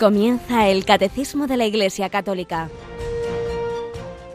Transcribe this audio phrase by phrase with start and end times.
[0.00, 2.70] Comienza el Catecismo de la Iglesia Católica,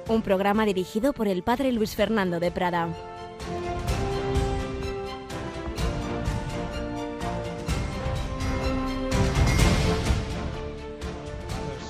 [0.08, 2.88] un programa dirigido por el Padre Luis Fernando de Prada.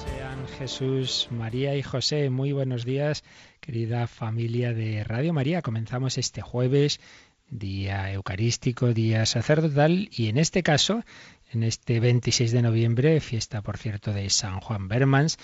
[0.05, 3.25] Sean Jesús, María y José, muy buenos días,
[3.59, 5.61] querida familia de Radio María.
[5.61, 7.01] Comenzamos este jueves,
[7.49, 11.03] día eucarístico, día sacerdotal, y en este caso
[11.55, 15.37] en este 26 de noviembre, fiesta por cierto de San Juan Bermans.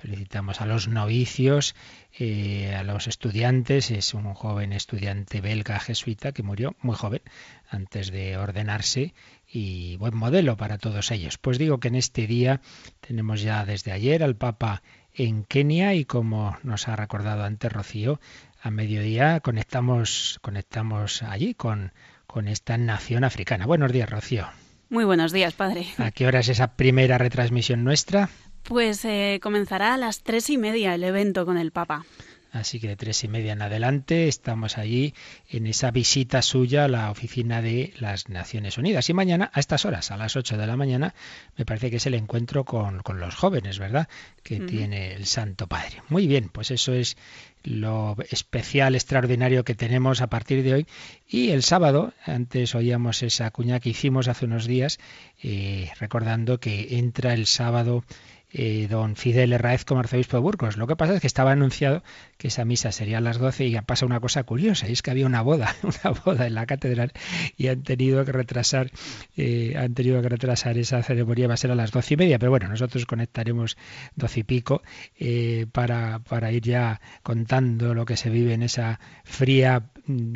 [0.00, 1.76] Felicitamos a los novicios,
[2.18, 3.92] eh, a los estudiantes.
[3.92, 7.22] Es un joven estudiante belga jesuita que murió muy joven
[7.70, 9.14] antes de ordenarse
[9.48, 11.38] y buen modelo para todos ellos.
[11.38, 12.60] Pues digo que en este día
[13.00, 14.82] tenemos ya desde ayer al Papa
[15.14, 18.20] en Kenia y como nos ha recordado antes Rocío,
[18.60, 21.92] a mediodía conectamos, conectamos allí con,
[22.26, 23.66] con esta nación africana.
[23.66, 24.48] Buenos días, Rocío.
[24.92, 25.86] Muy buenos días, padre.
[25.96, 28.28] ¿A qué hora es esa primera retransmisión nuestra?
[28.62, 32.04] Pues eh, comenzará a las tres y media el evento con el Papa.
[32.52, 35.14] Así que de tres y media en adelante estamos allí
[35.48, 39.08] en esa visita suya a la oficina de las Naciones Unidas.
[39.08, 41.14] Y mañana, a estas horas, a las ocho de la mañana,
[41.56, 44.06] me parece que es el encuentro con, con los jóvenes, ¿verdad?
[44.42, 46.02] Que tiene el Santo Padre.
[46.10, 47.16] Muy bien, pues eso es
[47.64, 50.86] lo especial, extraordinario que tenemos a partir de hoy.
[51.28, 54.98] Y el sábado, antes oíamos esa cuña que hicimos hace unos días,
[55.42, 58.04] eh, recordando que entra el sábado
[58.52, 60.76] eh, don Fidel Herráez como arzobispo de Burgos.
[60.76, 62.02] Lo que pasa es que estaba anunciado
[62.36, 65.10] que esa misa sería a las 12 y pasa una cosa curiosa, y es que
[65.10, 67.12] había una boda, una boda en la catedral
[67.56, 68.90] y han tenido que retrasar,
[69.36, 72.38] eh, han tenido que retrasar esa ceremonia, va a ser a las doce y media,
[72.38, 73.76] pero bueno, nosotros conectaremos
[74.14, 74.82] doce y pico
[75.18, 80.32] eh, para, para ir ya contando lo que se vive en esa fría mm,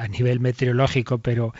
[0.00, 1.54] a nivel meteorológico, pero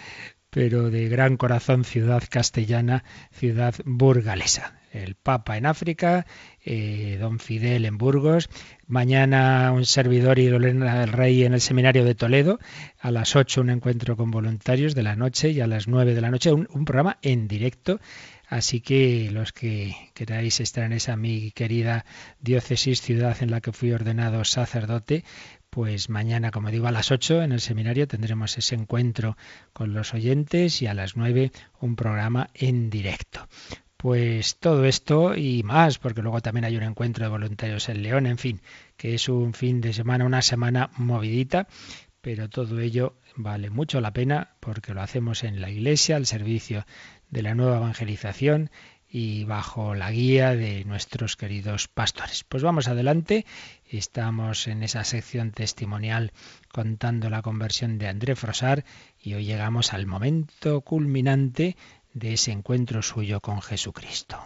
[0.56, 4.72] pero de gran corazón ciudad castellana, ciudad burgalesa.
[4.90, 6.24] El Papa en África,
[6.64, 8.48] eh, don Fidel en Burgos,
[8.86, 12.58] mañana un servidor y Lorena del Rey en el Seminario de Toledo,
[12.98, 16.20] a las 8 un encuentro con voluntarios de la noche y a las 9 de
[16.22, 18.00] la noche un, un programa en directo.
[18.48, 22.04] Así que los que queráis estar en esa mi querida
[22.40, 25.24] diócesis, ciudad en la que fui ordenado sacerdote,
[25.76, 29.37] pues mañana, como digo, a las 8 en el seminario tendremos ese encuentro
[29.75, 33.47] con los oyentes y a las 9 un programa en directo.
[33.98, 38.26] Pues todo esto y más, porque luego también hay un encuentro de voluntarios en León,
[38.26, 38.62] en fin,
[38.97, 41.69] que es un fin de semana, una semana movidita,
[42.22, 46.86] pero todo ello vale mucho la pena porque lo hacemos en la Iglesia, al servicio
[47.28, 48.70] de la nueva evangelización
[49.19, 52.44] y bajo la guía de nuestros queridos pastores.
[52.44, 53.47] Pues vamos adelante,
[53.88, 56.32] estamos en esa sección testimonial
[56.71, 58.84] contando la conversión de André Frosar
[59.19, 61.78] y hoy llegamos al momento culminante
[62.12, 64.38] de ese encuentro suyo con Jesucristo.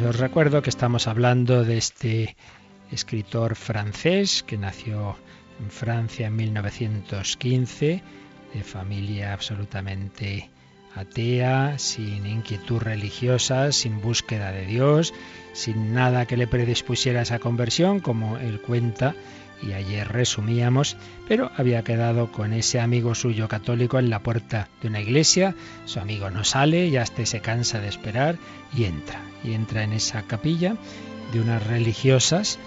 [0.00, 2.36] Os recuerdo que estamos hablando de este
[2.90, 5.16] escritor francés que nació
[5.60, 8.02] en Francia en 1915,
[8.54, 10.50] de familia absolutamente
[10.94, 15.12] atea, sin inquietud religiosa, sin búsqueda de Dios,
[15.52, 19.14] sin nada que le predispusiera a esa conversión, como él cuenta,
[19.66, 20.96] y ayer resumíamos,
[21.28, 25.54] pero había quedado con ese amigo suyo católico en la puerta de una iglesia,
[25.86, 28.36] su amigo no sale, ya este se cansa de esperar
[28.76, 30.76] y entra, y entra en esa capilla
[31.32, 32.58] de unas religiosas,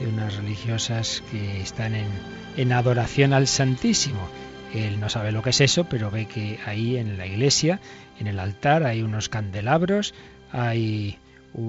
[0.00, 2.08] de unas religiosas que están en,
[2.56, 4.28] en adoración al Santísimo.
[4.74, 7.80] Él no sabe lo que es eso, pero ve que ahí en la iglesia,
[8.18, 10.14] en el altar, hay unos candelabros,
[10.50, 11.18] hay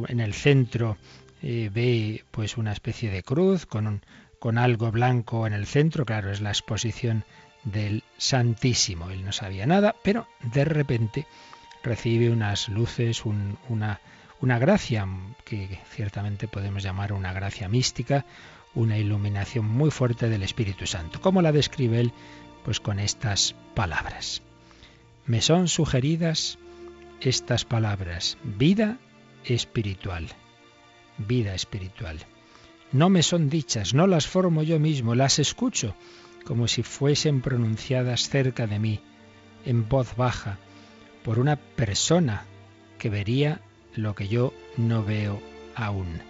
[0.07, 0.97] en el centro
[1.45, 4.01] eh, ve pues una especie de cruz con un,
[4.43, 7.23] con algo blanco en el centro, claro, es la exposición
[7.63, 9.09] del Santísimo.
[9.09, 11.25] Él no sabía nada, pero de repente
[11.81, 14.01] recibe unas luces, una,
[14.41, 15.07] una gracia
[15.45, 18.25] que ciertamente podemos llamar una gracia mística,
[18.75, 21.21] una iluminación muy fuerte del Espíritu Santo.
[21.21, 22.11] ¿Cómo la describe él?
[22.65, 24.41] Pues con estas palabras.
[25.25, 26.59] Me son sugeridas
[27.21, 28.97] estas palabras, vida
[29.45, 30.27] espiritual,
[31.17, 32.19] vida espiritual.
[32.93, 35.95] No me son dichas, no las formo yo mismo, las escucho
[36.45, 38.99] como si fuesen pronunciadas cerca de mí,
[39.65, 40.59] en voz baja,
[41.23, 42.45] por una persona
[42.99, 43.61] que vería
[43.95, 45.41] lo que yo no veo
[45.75, 46.21] aún.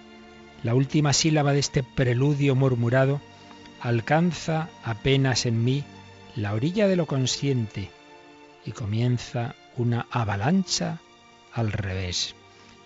[0.63, 3.19] La última sílaba de este preludio murmurado
[3.81, 5.83] alcanza apenas en mí
[6.35, 7.91] la orilla de lo consciente
[8.65, 10.99] y comienza una avalancha
[11.51, 12.35] al revés.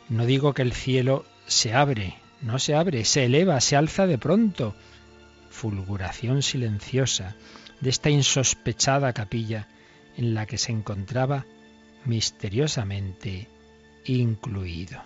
[0.10, 4.18] No digo que el cielo se abre, no se abre, se eleva, se alza de
[4.18, 4.76] pronto.
[5.50, 7.36] Fulguración silenciosa
[7.82, 9.68] de esta insospechada capilla
[10.16, 11.46] en la que se encontraba
[12.06, 13.48] misteriosamente
[14.06, 15.02] incluido.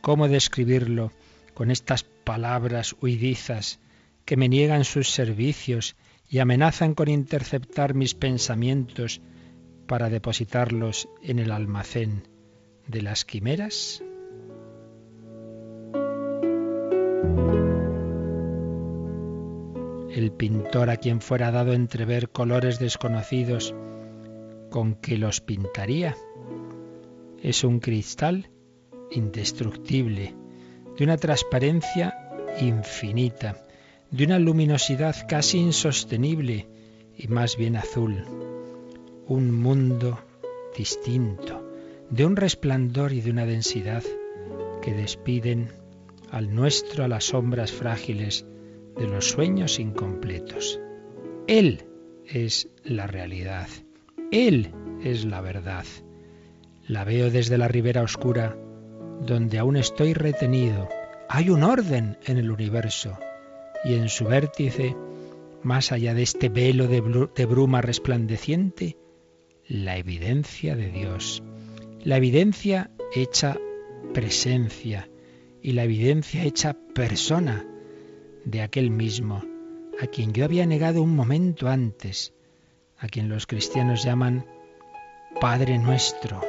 [0.00, 1.12] ¿Cómo describirlo
[1.54, 3.80] con estas palabras huidizas
[4.24, 5.96] que me niegan sus servicios
[6.28, 9.20] y amenazan con interceptar mis pensamientos
[9.86, 12.28] para depositarlos en el almacén
[12.88, 14.02] de las quimeras?
[20.10, 23.74] El pintor a quien fuera dado entrever colores desconocidos,
[24.70, 26.16] ¿con que los pintaría?
[27.42, 28.50] Es un cristal
[29.10, 30.34] indestructible,
[30.96, 33.62] de una transparencia infinita,
[34.10, 36.66] de una luminosidad casi insostenible
[37.16, 38.24] y más bien azul.
[39.28, 40.18] Un mundo
[40.76, 41.70] distinto,
[42.10, 44.02] de un resplandor y de una densidad
[44.80, 45.68] que despiden
[46.30, 48.46] al nuestro a las sombras frágiles
[48.96, 50.80] de los sueños incompletos.
[51.46, 51.84] Él
[52.26, 53.68] es la realidad.
[54.32, 55.84] Él es la verdad.
[56.88, 58.56] La veo desde la ribera oscura,
[59.20, 60.88] donde aún estoy retenido.
[61.28, 63.18] Hay un orden en el universo
[63.84, 64.96] y en su vértice,
[65.62, 68.96] más allá de este velo de, bruma resplandeciente,
[69.68, 71.42] la evidencia de Dios.
[72.02, 73.58] La evidencia hecha
[74.14, 75.08] presencia
[75.66, 77.66] y la evidencia hecha persona
[78.44, 79.42] de aquel mismo,
[80.00, 82.32] a quien yo había negado un momento antes,
[82.98, 84.46] a quien los cristianos llaman
[85.40, 86.40] Padre nuestro,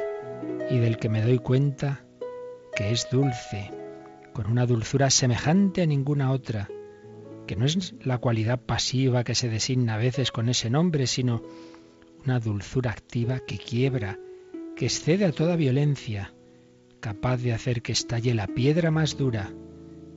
[0.70, 2.04] y del que me doy cuenta
[2.76, 3.72] que es dulce,
[4.32, 6.68] con una dulzura semejante a ninguna otra,
[7.48, 11.42] que no es la cualidad pasiva que se designa a veces con ese nombre, sino
[12.24, 14.16] una dulzura activa que quiebra,
[14.76, 16.32] que excede a toda violencia,
[17.00, 19.52] capaz de hacer que estalle la piedra más dura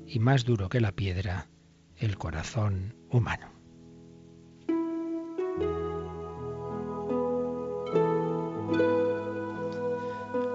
[0.07, 1.47] y más duro que la piedra,
[1.97, 3.47] el corazón humano.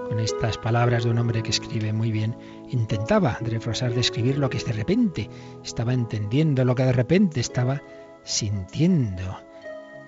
[0.09, 2.35] Con estas palabras de un hombre que escribe muy bien,
[2.69, 5.29] intentaba André describir lo que de repente
[5.63, 7.81] estaba entendiendo, lo que de repente estaba
[8.23, 9.46] sintiendo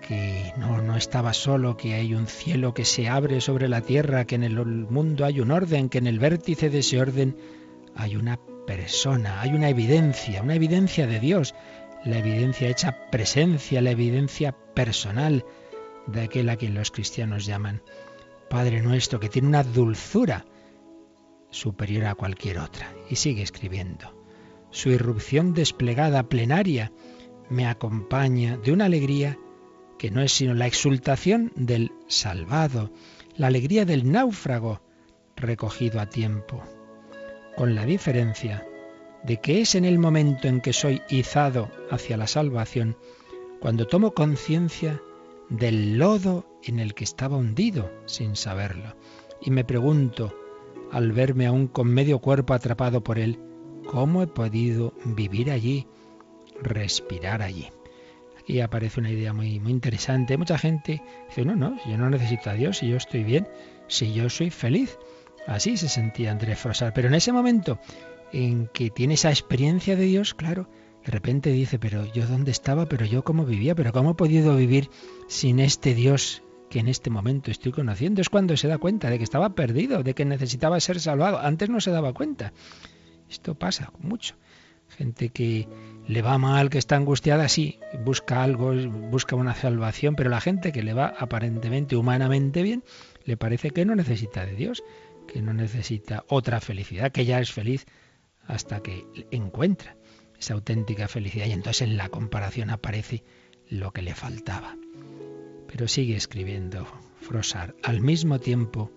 [0.09, 4.25] que no, no estaba solo, que hay un cielo que se abre sobre la tierra,
[4.25, 7.37] que en el mundo hay un orden, que en el vértice de ese orden
[7.95, 11.53] hay una persona, hay una evidencia, una evidencia de Dios,
[12.03, 15.45] la evidencia hecha presencia, la evidencia personal
[16.07, 17.83] de aquel a quien los cristianos llaman
[18.49, 20.43] Padre nuestro, que tiene una dulzura
[21.51, 22.91] superior a cualquier otra.
[23.11, 24.25] Y sigue escribiendo.
[24.71, 26.91] Su irrupción desplegada, plenaria,
[27.51, 29.37] me acompaña de una alegría
[29.99, 32.89] que no es sino la exultación del salvado,
[33.35, 34.81] la alegría del náufrago
[35.35, 36.63] recogido a tiempo,
[37.55, 38.65] con la diferencia
[39.23, 42.97] de que es en el momento en que soy izado hacia la salvación
[43.59, 45.01] cuando tomo conciencia
[45.49, 48.95] del lodo en el que estaba hundido sin saberlo.
[49.41, 50.33] Y me pregunto,
[50.91, 53.37] al verme aún con medio cuerpo atrapado por él,
[53.85, 55.87] ¿cómo he podido vivir allí,
[56.61, 57.69] respirar allí?
[58.49, 60.35] Y aparece una idea muy, muy interesante.
[60.35, 63.47] Mucha gente dice, no, no, yo no necesito a Dios, si yo estoy bien,
[63.87, 64.97] si yo soy feliz.
[65.45, 66.91] Así se sentía Andrés Frosar.
[66.95, 67.79] Pero en ese momento
[68.33, 70.67] en que tiene esa experiencia de Dios, claro,
[71.05, 74.55] de repente dice, pero yo dónde estaba, pero yo cómo vivía, pero cómo he podido
[74.55, 74.89] vivir
[75.27, 76.41] sin este Dios
[76.71, 78.19] que en este momento estoy conociendo.
[78.19, 81.37] Es cuando se da cuenta de que estaba perdido, de que necesitaba ser salvado.
[81.37, 82.51] Antes no se daba cuenta.
[83.29, 84.33] Esto pasa mucho.
[84.89, 85.67] Gente que
[86.07, 88.73] le va mal, que está angustiada, sí, busca algo,
[89.11, 92.83] busca una salvación, pero la gente que le va aparentemente, humanamente bien,
[93.23, 94.83] le parece que no necesita de Dios,
[95.27, 97.85] que no necesita otra felicidad, que ya es feliz
[98.47, 99.95] hasta que encuentra
[100.39, 103.23] esa auténtica felicidad y entonces en la comparación aparece
[103.69, 104.75] lo que le faltaba.
[105.67, 106.87] Pero sigue escribiendo
[107.21, 108.91] Frosar, al mismo tiempo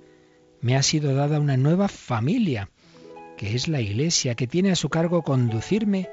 [0.60, 2.70] me ha sido dada una nueva familia,
[3.42, 6.08] que es la Iglesia, que tiene a su cargo conducirme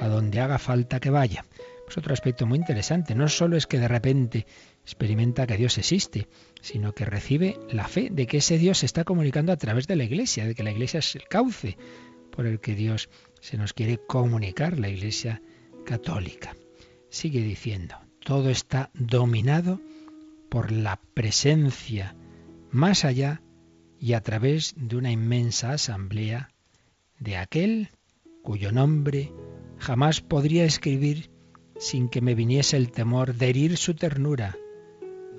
[0.00, 1.44] a donde haga falta que vaya.
[1.86, 3.14] Es otro aspecto muy interesante.
[3.14, 4.46] No solo es que de repente
[4.82, 6.26] experimenta que Dios existe,
[6.62, 9.96] sino que recibe la fe de que ese Dios se está comunicando a través de
[9.96, 11.76] la Iglesia, de que la Iglesia es el cauce
[12.32, 13.10] por el que Dios
[13.42, 15.42] se nos quiere comunicar, la Iglesia
[15.84, 16.56] católica.
[17.10, 19.82] Sigue diciendo, todo está dominado
[20.48, 22.16] por la presencia
[22.70, 23.42] más allá
[24.00, 26.53] y a través de una inmensa asamblea
[27.24, 27.88] de aquel
[28.42, 29.32] cuyo nombre
[29.78, 31.30] jamás podría escribir
[31.78, 34.56] sin que me viniese el temor de herir su ternura,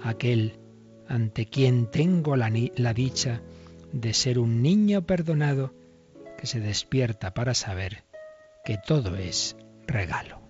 [0.01, 0.59] aquel
[1.07, 3.41] ante quien tengo la, la dicha
[3.93, 5.73] de ser un niño perdonado
[6.37, 8.03] que se despierta para saber
[8.65, 10.41] que todo es regalo.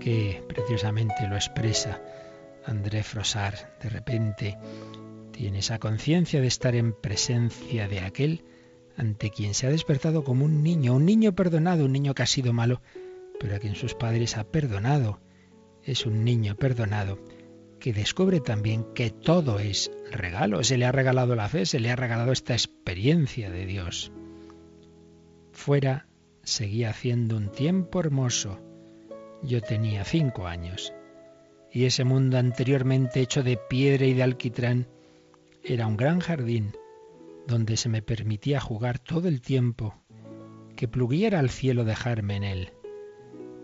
[0.00, 2.00] Que preciosamente lo expresa
[2.66, 3.76] André Frosar.
[3.80, 4.58] De repente
[5.32, 8.44] tiene esa conciencia de estar en presencia de aquel
[8.96, 12.26] ante quien se ha despertado como un niño, un niño perdonado, un niño que ha
[12.26, 12.82] sido malo,
[13.40, 15.20] pero a quien sus padres ha perdonado.
[15.82, 17.18] Es un niño perdonado
[17.80, 20.62] que descubre también que todo es regalo.
[20.62, 24.12] Se le ha regalado la fe, se le ha regalado esta experiencia de Dios.
[25.50, 26.06] Fuera
[26.44, 28.60] seguía haciendo un tiempo hermoso.
[29.42, 30.92] Yo tenía cinco años.
[31.72, 34.86] Y ese mundo anteriormente hecho de piedra y de alquitrán
[35.64, 36.76] era un gran jardín
[37.46, 39.94] donde se me permitía jugar todo el tiempo,
[40.76, 42.72] que pluguiera al cielo dejarme en él.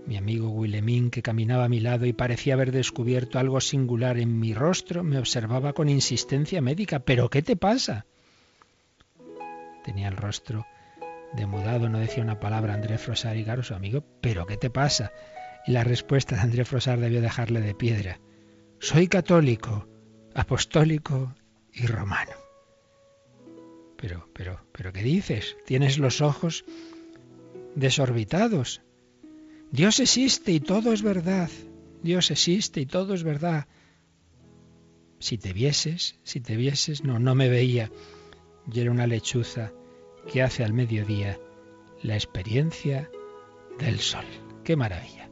[0.07, 4.39] Mi amigo Willemín, que caminaba a mi lado y parecía haber descubierto algo singular en
[4.39, 7.01] mi rostro, me observaba con insistencia médica.
[7.01, 8.07] ¿Pero qué te pasa?
[9.85, 10.67] Tenía el rostro
[11.35, 14.03] demudado, no decía una palabra André Frosar y Garo, su amigo.
[14.23, 15.13] ¿Pero qué te pasa?
[15.67, 18.19] Y la respuesta de André Frosar debió dejarle de piedra.
[18.79, 19.89] Soy católico,
[20.35, 21.35] apostólico
[21.79, 22.33] y romano.
[23.97, 25.57] Pero, pero, pero, ¿qué dices?
[25.65, 26.65] Tienes los ojos
[27.75, 28.83] desorbitados.
[29.71, 31.51] Dios existe y todo es verdad.
[32.03, 33.67] Dios existe y todo es verdad.
[35.19, 37.91] Si te vieses, si te vieses, no, no me veía.
[38.67, 39.73] Yo era una lechuza
[40.31, 41.39] que hace al mediodía
[42.03, 43.11] la experiencia
[43.79, 44.25] del sol.
[44.63, 45.29] ¡Qué maravilla!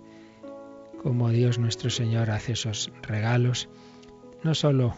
[1.02, 3.68] Como Dios nuestro Señor hace esos regalos,
[4.42, 4.96] no solo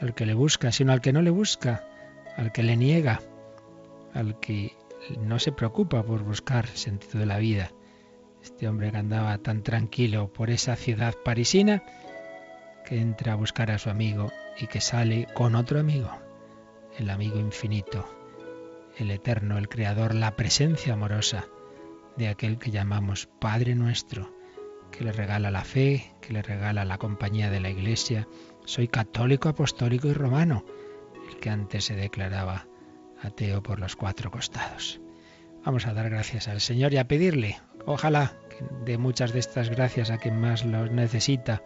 [0.00, 1.84] al que le busca, sino al que no le busca,
[2.36, 3.20] al que le niega,
[4.14, 4.76] al que
[5.20, 7.72] no se preocupa por buscar sentido de la vida.
[8.42, 11.82] Este hombre que andaba tan tranquilo por esa ciudad parisina,
[12.86, 16.10] que entra a buscar a su amigo y que sale con otro amigo,
[16.98, 18.06] el amigo infinito,
[18.96, 21.46] el eterno, el creador, la presencia amorosa
[22.16, 24.32] de aquel que llamamos Padre nuestro,
[24.90, 28.26] que le regala la fe, que le regala la compañía de la Iglesia.
[28.64, 30.64] Soy católico, apostólico y romano,
[31.28, 32.66] el que antes se declaraba
[33.22, 35.00] ateo por los cuatro costados.
[35.64, 38.36] Vamos a dar gracias al Señor y a pedirle, ojalá
[38.84, 41.62] de muchas de estas gracias a quien más los necesita,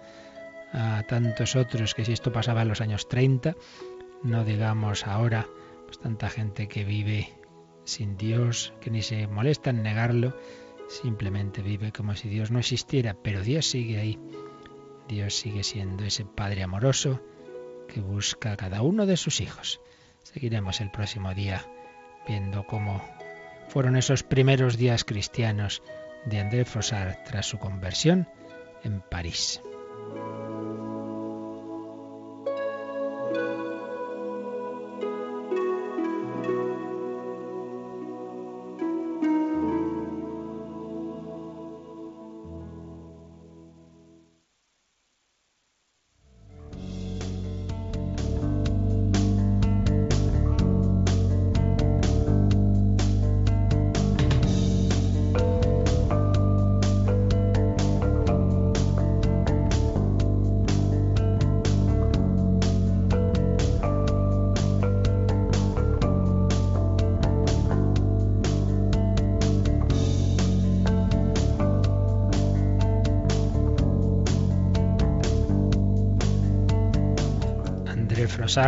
[0.72, 3.54] a tantos otros que si esto pasaba en los años 30,
[4.22, 5.46] no digamos ahora,
[5.86, 7.32] pues tanta gente que vive
[7.84, 10.36] sin Dios, que ni se molesta en negarlo,
[10.88, 14.18] simplemente vive como si Dios no existiera, pero Dios sigue ahí.
[15.08, 17.20] Dios sigue siendo ese Padre amoroso
[17.88, 19.80] que busca a cada uno de sus hijos.
[20.22, 21.66] Seguiremos el próximo día
[22.26, 23.02] viendo cómo
[23.68, 25.82] fueron esos primeros días cristianos
[26.24, 28.28] de André Frossard tras su conversión
[28.82, 29.60] en París.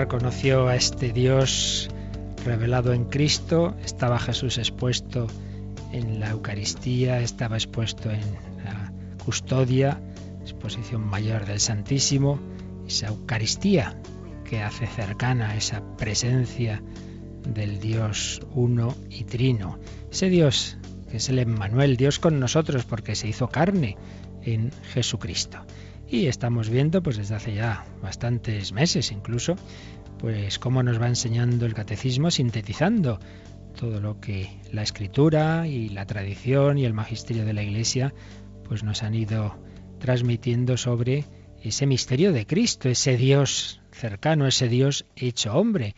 [0.08, 1.88] Conoció a este Dios
[2.44, 5.28] revelado en Cristo, estaba Jesús expuesto
[5.92, 8.20] en la Eucaristía, estaba expuesto en
[8.64, 8.92] la
[9.24, 10.00] custodia,
[10.42, 12.40] exposición mayor del Santísimo,
[12.88, 13.96] esa Eucaristía
[14.44, 16.82] que hace cercana esa presencia
[17.48, 19.78] del Dios uno y trino.
[20.10, 20.78] Ese Dios
[21.08, 23.96] que es el Emmanuel, Dios con nosotros porque se hizo carne
[24.42, 25.58] en Jesucristo.
[26.08, 29.56] Y estamos viendo, pues desde hace ya bastantes meses incluso,
[30.18, 33.18] pues cómo nos va enseñando el catecismo sintetizando
[33.76, 38.14] todo lo que la escritura y la tradición y el magisterio de la Iglesia
[38.64, 39.58] pues nos han ido
[39.98, 41.24] transmitiendo sobre
[41.62, 45.94] ese misterio de Cristo, ese Dios cercano, ese Dios hecho hombre,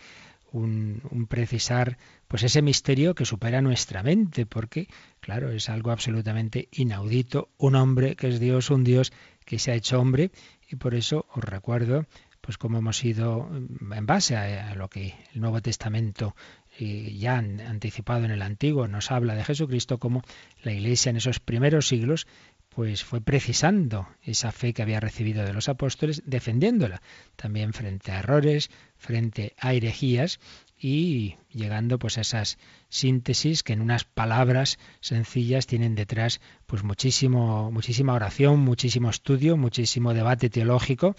[0.51, 4.89] un, un, precisar pues ese misterio que supera nuestra mente, porque
[5.21, 9.13] claro, es algo absolutamente inaudito, un hombre que es Dios, un Dios
[9.49, 10.31] que se ha hecho hombre
[10.69, 12.05] y por eso os recuerdo
[12.43, 16.37] pues como hemos ido en base a, lo que el Nuevo Testamento
[16.79, 20.23] eh, ya han anticipado en el Antiguo nos habla de Jesucristo, como
[20.63, 22.27] la Iglesia en esos primeros siglos
[22.69, 27.01] pues fue precisando esa fe que había recibido de los apóstoles, defendiéndola
[27.37, 30.41] también frente a errores, frente a herejías
[30.81, 32.59] y llegando pues a esas
[32.89, 40.15] síntesis que en unas palabras sencillas tienen detrás pues muchísimo muchísima oración, muchísimo estudio, muchísimo
[40.15, 41.17] debate teológico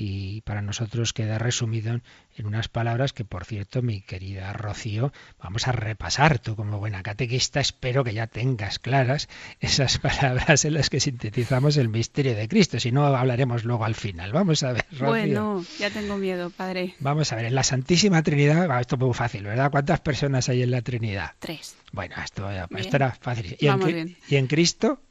[0.00, 2.00] y para nosotros queda resumido
[2.36, 5.12] en unas palabras que por cierto mi querida Rocío
[5.42, 9.28] vamos a repasar tú como buena catequista espero que ya tengas claras
[9.58, 13.96] esas palabras en las que sintetizamos el misterio de Cristo si no hablaremos luego al
[13.96, 15.08] final vamos a ver Rocío.
[15.08, 19.14] bueno ya tengo miedo padre vamos a ver en la Santísima Trinidad esto es muy
[19.14, 19.72] fácil ¿verdad?
[19.72, 21.32] ¿cuántas personas hay en la Trinidad?
[21.40, 25.02] tres bueno esto, esto era fácil ¿Y en, ¿y en Cristo?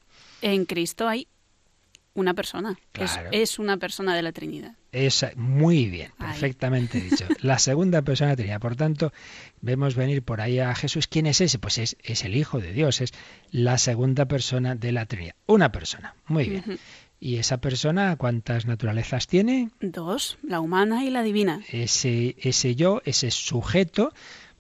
[0.42, 1.28] en Cristo hay
[2.18, 2.78] una persona.
[3.32, 4.76] Es, una persona de la Trinidad.
[4.92, 7.26] Es muy bien, perfectamente dicho.
[7.42, 8.62] La segunda persona de la Trinidad.
[8.62, 9.14] Por tanto,
[9.62, 11.08] vemos venir por ahí a Jesús.
[11.08, 11.60] ¿Quién es ese?
[11.60, 13.14] Pues es, es el Hijo de Dios, es
[13.52, 15.36] la segunda persona de la Trinidad.
[15.46, 16.16] Una persona.
[16.28, 16.80] Muy bien.
[17.20, 19.72] ¿Y esa persona cuántas naturalezas tiene?
[19.82, 21.62] Dos, la humana y la divina.
[21.72, 24.14] Ese, ese yo, ese sujeto,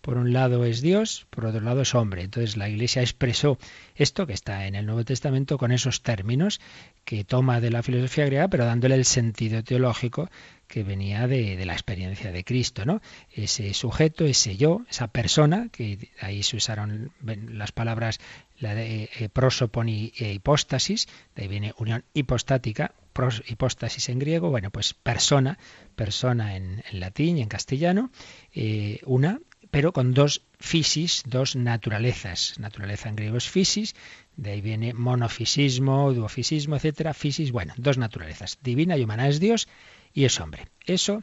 [0.07, 2.21] por un lado es Dios, por otro lado es hombre.
[2.21, 3.57] Entonces la Iglesia expresó
[3.93, 6.61] esto que está en el Nuevo Testamento con esos términos
[7.03, 10.29] que toma de la filosofía griega, pero dándole el sentido teológico
[10.69, 13.01] que venía de, la experiencia de Cristo, ¿no?
[13.33, 17.11] Ese sujeto, ese yo, esa persona, que ahí se usaron
[17.51, 18.21] las palabras
[18.59, 24.19] la de eh, prosopon y e hipóstasis, de ahí viene unión hipostática, pros, hipóstasis en
[24.19, 25.59] griego, bueno, pues persona,
[25.97, 28.09] persona en, latín y en castellano,
[28.53, 29.41] eh, una
[29.77, 32.57] pero con dos fisis, dos naturalezas.
[32.57, 33.93] Naturaleza en griego es fisis,
[34.35, 37.13] de ahí viene monofisismo, duofisismo, etcétera.
[37.13, 39.27] Fisis, bueno, dos naturalezas, divina y humana.
[39.27, 39.67] Es Dios
[40.15, 40.65] y es hombre.
[40.87, 41.21] Eso,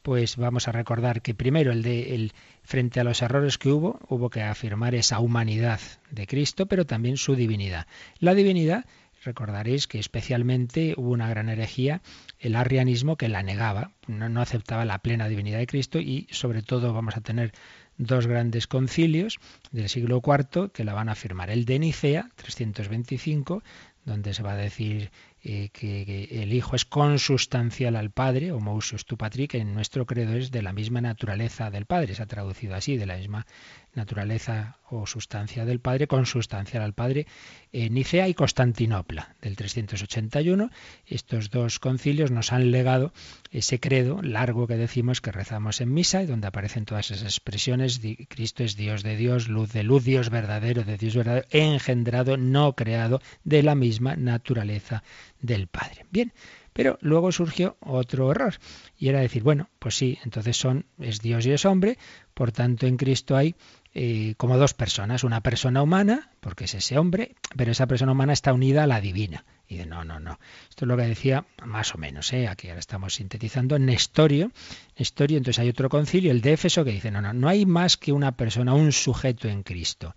[0.00, 2.32] pues vamos a recordar que primero el de el,
[2.62, 7.18] frente a los errores que hubo, hubo que afirmar esa humanidad de Cristo, pero también
[7.18, 7.86] su divinidad.
[8.18, 8.86] La divinidad
[9.22, 12.00] Recordaréis que especialmente hubo una gran herejía,
[12.38, 16.62] el arrianismo, que la negaba, no, no, aceptaba la plena divinidad de Cristo y sobre
[16.62, 17.52] todo vamos a tener
[18.00, 19.38] dos grandes concilios
[19.70, 21.50] del siglo IV que la van a afirmar.
[21.50, 23.62] El de Nicea, 325,
[24.04, 25.10] donde se va a decir
[25.44, 30.34] eh, que, el Hijo es consustancial al Padre, homoousios tu patri, que en nuestro credo
[30.34, 33.46] es de la misma naturaleza del Padre, se ha traducido así, de la misma
[33.94, 37.26] naturaleza o sustancia del Padre, consustancial al Padre,
[37.72, 40.70] en Nicea y Constantinopla, del 381.
[41.06, 43.12] Estos dos concilios nos han legado
[43.50, 48.00] ese credo largo que decimos que rezamos en misa y donde aparecen todas esas expresiones,
[48.28, 52.74] Cristo es Dios de Dios, luz de luz, Dios verdadero de Dios verdadero, engendrado, no
[52.74, 55.02] creado, de la misma naturaleza
[55.40, 56.06] del Padre.
[56.10, 56.32] Bien,
[56.72, 58.54] pero luego surgió otro error
[58.96, 61.98] y era decir, bueno, pues sí, entonces son es Dios y es hombre,
[62.34, 63.54] por tanto en Cristo hay
[63.92, 68.32] eh, como dos personas, una persona humana, porque es ese hombre, pero esa persona humana
[68.32, 69.44] está unida a la divina.
[69.66, 70.38] Y de no, no, no.
[70.68, 72.48] Esto es lo que decía más o menos, ¿eh?
[72.48, 74.50] aquí ahora estamos sintetizando Nestorio.
[74.98, 77.96] Nestorio, entonces hay otro concilio, el de Éfeso, que dice, no, no, no hay más
[77.96, 80.16] que una persona, un sujeto en Cristo,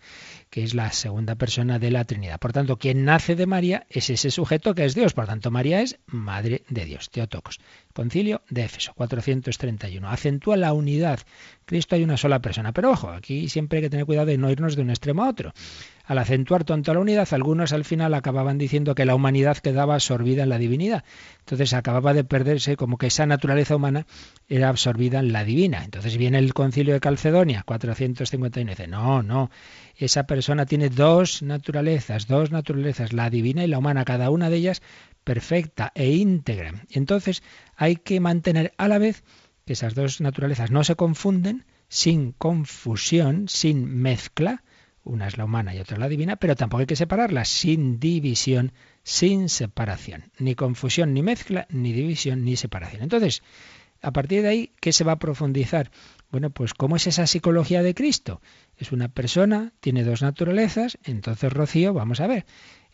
[0.53, 2.39] que es la segunda persona de la Trinidad.
[2.39, 5.15] Por tanto, quien nace de María es ese sujeto que es Dios.
[5.15, 7.09] Por tanto, María es Madre de Dios.
[7.09, 7.59] Teotocos.
[7.91, 10.07] Concilio de Éfeso, 431.
[10.07, 11.21] Acentúa la unidad.
[11.65, 12.71] Cristo hay una sola persona.
[12.71, 15.29] Pero ojo, aquí siempre hay que tener cuidado de no irnos de un extremo a
[15.29, 15.53] otro.
[16.05, 20.43] Al acentuar tanto la unidad, algunos al final acababan diciendo que la humanidad quedaba absorbida
[20.43, 21.05] en la divinidad.
[21.39, 24.05] Entonces acababa de perderse como que esa naturaleza humana
[24.49, 25.81] era absorbida en la divina.
[25.85, 29.49] Entonces viene el concilio de Calcedonia, 451, y dice, no, no,
[29.95, 34.57] esa persona tiene dos naturalezas, dos naturalezas, la divina y la humana, cada una de
[34.57, 34.81] ellas
[35.23, 36.73] perfecta e íntegra.
[36.89, 37.43] Entonces
[37.77, 39.23] hay que mantener a la vez
[39.65, 44.63] que esas dos naturalezas no se confunden, sin confusión, sin mezcla,
[45.03, 48.71] una es la humana y otra la divina, pero tampoco hay que separarlas, sin división,
[49.03, 50.31] sin separación.
[50.39, 53.03] Ni confusión, ni mezcla, ni división, ni separación.
[53.03, 53.43] Entonces,
[54.01, 55.91] a partir de ahí, ¿qué se va a profundizar?
[56.31, 58.41] Bueno, pues ¿cómo es esa psicología de Cristo?
[58.77, 62.45] Es una persona, tiene dos naturalezas, entonces Rocío, vamos a ver,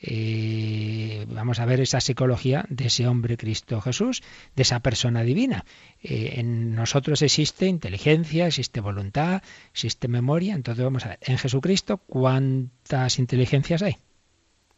[0.02, 4.24] eh, vamos a ver esa psicología de ese hombre Cristo Jesús,
[4.56, 5.66] de esa persona divina.
[6.02, 10.56] Eh, en nosotros existe inteligencia, existe voluntad, existe memoria.
[10.56, 13.98] Entonces vamos a ver, en Jesucristo, ¿cuántas inteligencias hay?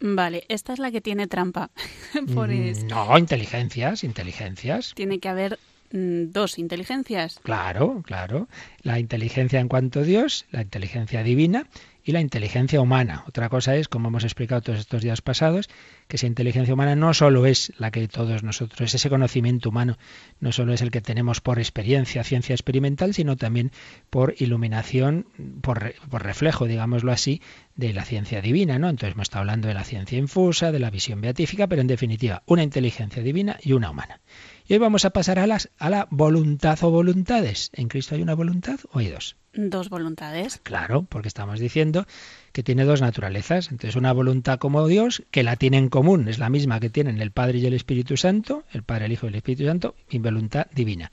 [0.02, 1.70] Vale, esta es la que tiene trampa.
[2.14, 4.94] Mm, no, inteligencias, inteligencias.
[4.96, 5.60] Tiene que haber
[5.92, 7.40] mm, dos inteligencias.
[7.42, 8.48] Claro, claro.
[8.82, 11.68] La inteligencia en cuanto a Dios, la inteligencia divina
[12.04, 13.24] y la inteligencia humana.
[13.28, 15.70] Otra cosa es, como hemos explicado todos estos días pasados,
[16.08, 19.98] que esa inteligencia humana no solo es la que todos nosotros, ese conocimiento humano,
[20.40, 23.72] no solo es el que tenemos por experiencia, ciencia experimental, sino también
[24.10, 25.28] por iluminación,
[25.62, 27.42] por, por reflejo, digámoslo así,
[27.76, 28.90] de la ciencia divina, ¿no?
[28.90, 32.44] Entonces hemos estado hablando de la ciencia infusa, de la visión beatífica, pero en definitiva,
[32.46, 34.22] una inteligencia divina y una humana.
[34.68, 37.72] Y hoy vamos a pasar a, las, a la voluntad o voluntades.
[37.74, 39.36] ¿En Cristo hay una voluntad o hay dos?
[39.54, 40.60] Dos voluntades.
[40.64, 42.06] Claro, porque estamos diciendo
[42.54, 43.70] que tiene dos naturalezas.
[43.70, 47.22] Entonces, una voluntad como Dios, que la tiene en común, es la misma que tienen
[47.22, 50.20] el Padre y el Espíritu Santo, el Padre, el Hijo y el Espíritu Santo, y
[50.20, 51.12] voluntad divina.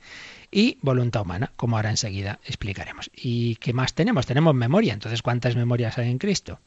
[0.53, 3.11] Y voluntad humana, como ahora enseguida explicaremos.
[3.13, 4.25] ¿Y qué más tenemos?
[4.25, 4.95] Tenemos memoria.
[4.95, 6.61] Entonces, ¿cuántas memorias hay en Cristo?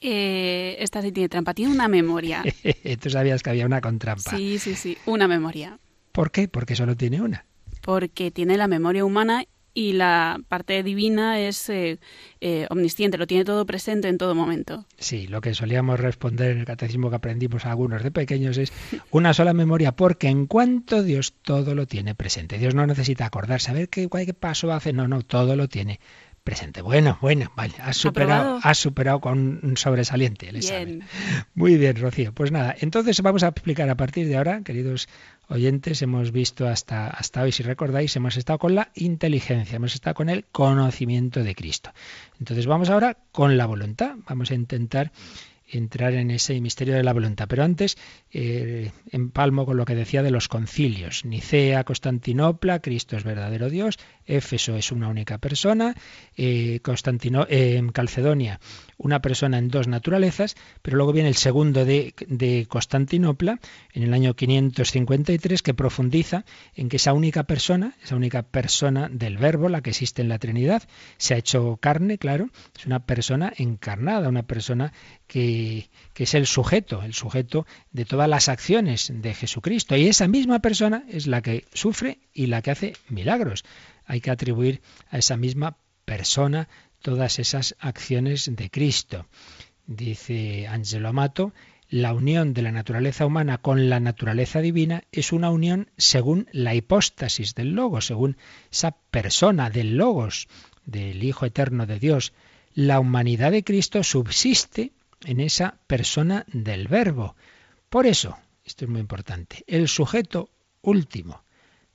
[0.00, 2.42] Eh, esta sí tiene trampa, tiene una memoria.
[3.02, 4.30] Tú sabías que había una con trampa.
[4.30, 5.78] Sí, sí, sí, una memoria.
[6.12, 6.48] ¿Por qué?
[6.48, 7.44] Porque solo tiene una.
[7.82, 11.98] Porque tiene la memoria humana y la parte divina es eh,
[12.40, 14.84] eh, omnisciente, lo tiene todo presente en todo momento.
[14.98, 18.72] Sí, lo que solíamos responder en el catecismo que aprendimos algunos de pequeños es
[19.10, 22.58] una sola memoria, porque en cuanto Dios todo lo tiene presente.
[22.58, 26.00] Dios no necesita acordarse, a ver qué, qué paso hace, no, no, todo lo tiene
[26.44, 26.82] presente.
[26.82, 31.04] Bueno, bueno, vale, has superado, has superado con un sobresaliente el examen.
[31.54, 32.32] Muy bien, Rocío.
[32.32, 35.08] Pues nada, entonces vamos a explicar a partir de ahora, queridos
[35.50, 40.14] oyentes, hemos visto hasta, hasta hoy, si recordáis, hemos estado con la inteligencia, hemos estado
[40.14, 41.90] con el conocimiento de Cristo.
[42.38, 44.14] Entonces vamos ahora con la voluntad.
[44.28, 45.12] Vamos a intentar
[45.72, 47.46] entrar en ese misterio de la voluntad.
[47.48, 47.96] Pero antes,
[48.32, 51.24] eh, empalmo con lo que decía de los concilios.
[51.24, 55.94] Nicea, Constantinopla, Cristo es verdadero Dios, Éfeso es una única persona,
[56.36, 58.60] eh, Constantino, eh, Calcedonia
[59.02, 63.58] una persona en dos naturalezas, pero luego viene el segundo de, de, Constantinopla,
[63.94, 69.38] en el año 553, que profundiza en que esa única persona, esa única persona del
[69.38, 70.82] verbo, la que existe en la Trinidad,
[71.16, 74.92] se ha hecho carne, claro, es una persona encarnada, una persona
[75.26, 79.96] que, que es el sujeto, el sujeto de todas las acciones de Jesucristo.
[79.96, 83.64] Y esa misma persona es la que sufre y la que hace milagros.
[84.04, 86.68] Hay que atribuir a esa misma persona
[87.00, 89.26] todas esas acciones de Cristo.
[89.86, 91.52] Dice Angelo Amato,
[91.88, 96.74] la unión de la naturaleza humana con la naturaleza divina es una unión según la
[96.74, 98.36] hipóstasis del Logos, según
[98.70, 100.46] esa persona del Logos,
[100.86, 102.32] del Hijo Eterno de Dios.
[102.74, 104.92] La humanidad de Cristo subsiste
[105.24, 107.34] en esa persona del Verbo.
[107.88, 110.48] Por eso, esto es muy importante, el sujeto
[110.82, 111.42] último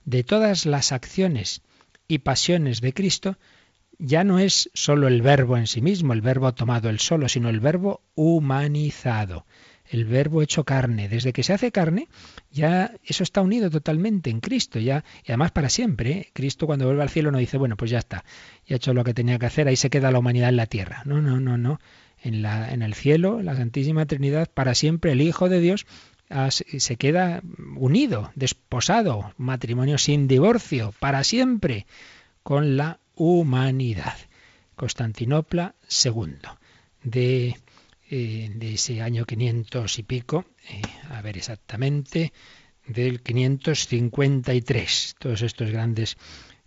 [0.04, 1.62] de todas las acciones
[2.06, 3.38] y pasiones de Cristo
[3.98, 7.48] ya no es sólo el verbo en sí mismo, el verbo tomado el solo, sino
[7.48, 9.46] el verbo humanizado,
[9.88, 11.08] el verbo hecho carne.
[11.08, 12.08] Desde que se hace carne,
[12.50, 16.10] ya eso está unido totalmente en Cristo, ya, y además para siempre.
[16.10, 16.30] ¿eh?
[16.32, 18.24] Cristo cuando vuelve al cielo no dice, bueno, pues ya está,
[18.66, 20.66] ya he hecho lo que tenía que hacer, ahí se queda la humanidad en la
[20.66, 21.02] tierra.
[21.04, 21.80] No, no, no, no.
[22.22, 25.86] En, la, en el cielo, la Santísima Trinidad, para siempre el Hijo de Dios
[26.56, 27.40] se queda
[27.76, 31.86] unido, desposado, matrimonio sin divorcio, para siempre,
[32.42, 34.16] con la humanidad.
[34.76, 35.74] Constantinopla
[36.04, 36.36] II,
[37.02, 37.56] de,
[38.10, 42.32] eh, de ese año 500 y pico, eh, a ver exactamente,
[42.86, 45.16] del 553.
[45.18, 46.16] Todos estos grandes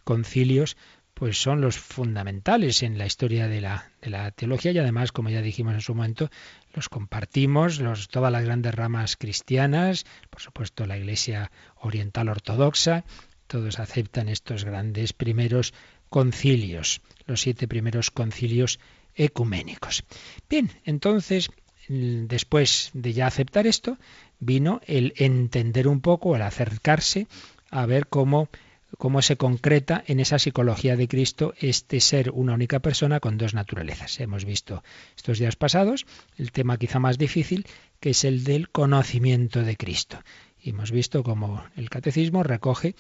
[0.04, 0.76] concilios
[1.14, 5.30] pues son los fundamentales en la historia de la, de la, teología y además, como
[5.30, 6.30] ya dijimos en su momento,
[6.74, 13.04] los compartimos, los, todas las grandes ramas cristianas, por supuesto la Iglesia Oriental Ortodoxa,
[13.48, 15.74] todos aceptan estos grandes primeros
[16.10, 18.80] concilios, los siete primeros concilios
[19.16, 20.04] ecuménicos.
[20.50, 21.50] Bien, entonces,
[21.88, 23.98] después de ya aceptar esto,
[24.40, 27.28] vino el entender un poco, el acercarse
[27.70, 28.50] a ver cómo,
[28.98, 33.54] cómo se concreta en esa psicología de Cristo este ser una única persona con dos
[33.54, 34.20] naturalezas.
[34.20, 34.84] Hemos visto
[35.16, 36.06] estos días pasados
[36.38, 37.68] el tema quizá más difícil,
[38.00, 40.20] que es el del conocimiento de Cristo.
[40.62, 42.96] Y hemos visto cómo el catecismo recoge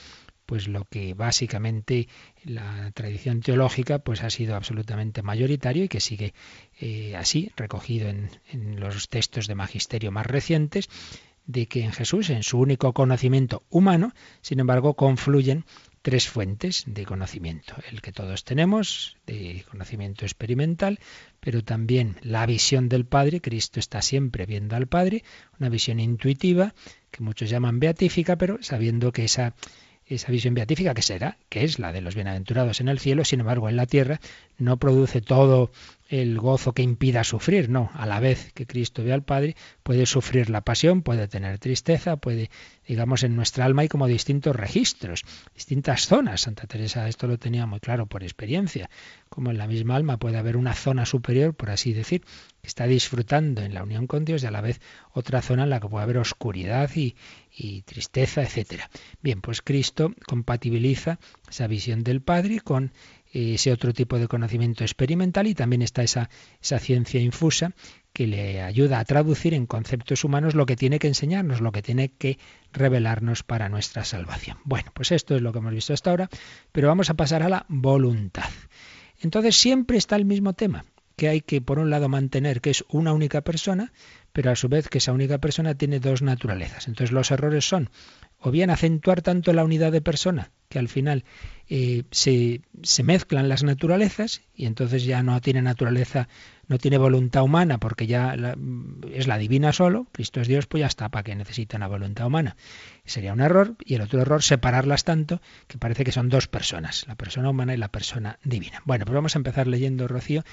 [0.49, 2.07] pues lo que básicamente
[2.43, 6.33] la tradición teológica pues ha sido absolutamente mayoritario y que sigue
[6.79, 10.89] eh, así recogido en, en los textos de magisterio más recientes
[11.45, 15.65] de que en Jesús, en su único conocimiento humano, sin embargo, confluyen
[16.01, 17.75] tres fuentes de conocimiento.
[17.91, 20.99] El que todos tenemos, de conocimiento experimental,
[21.39, 23.41] pero también la visión del Padre.
[23.41, 25.23] Cristo está siempre viendo al Padre,
[25.59, 26.73] una visión intuitiva,
[27.11, 29.53] que muchos llaman beatífica, pero sabiendo que esa
[30.09, 33.41] esa visión beatífica que será, que es la de los bienaventurados en el cielo, sin
[33.41, 34.19] embargo en la tierra
[34.57, 35.71] no produce todo
[36.09, 40.07] el gozo que impida sufrir, no, a la vez que Cristo ve al Padre, puede
[40.07, 42.49] sufrir la pasión, puede tener tristeza, puede,
[42.87, 46.41] digamos, en nuestra alma hay como distintos registros, distintas zonas.
[46.41, 48.89] Santa Teresa esto lo tenía muy claro por experiencia,
[49.29, 52.21] como en la misma alma puede haber una zona superior, por así decir,
[52.61, 54.81] que está disfrutando en la unión con Dios y a la vez
[55.13, 57.15] otra zona en la que puede haber oscuridad y,
[57.55, 58.89] y tristeza, etcétera.
[59.21, 62.93] Bien, pues Cristo compatibiliza esa visión del Padre con
[63.31, 66.29] ese otro tipo de conocimiento experimental y también está esa,
[66.61, 67.73] esa ciencia infusa
[68.13, 71.81] que le ayuda a traducir en conceptos humanos lo que tiene que enseñarnos, lo que
[71.81, 72.39] tiene que
[72.73, 74.57] revelarnos para nuestra salvación.
[74.63, 76.29] Bueno, pues esto es lo que hemos visto hasta ahora,
[76.71, 78.49] pero vamos a pasar a la voluntad.
[79.21, 82.83] Entonces siempre está el mismo tema, que hay que por un lado mantener que es
[82.89, 83.91] una única persona,
[84.31, 86.87] pero a su vez que esa única persona tiene dos naturalezas.
[86.87, 87.89] Entonces los errores son
[88.39, 91.25] o bien acentuar tanto la unidad de persona, que al final
[91.71, 92.61] eh, se,
[93.03, 96.27] mezclan las naturalezas y entonces ya no tiene naturaleza,
[96.67, 98.35] no tiene voluntad humana porque ya
[99.13, 102.25] es la divina solo, Cristo es Dios, pues ya está, ¿para que necesita una voluntad
[102.25, 102.57] humana?
[103.05, 107.05] Sería un error y el otro error separarlas tanto que parece que son dos personas,
[107.07, 108.81] la persona humana y la persona divina.
[108.85, 110.43] Bueno, pues vamos a empezar leyendo, Rocío,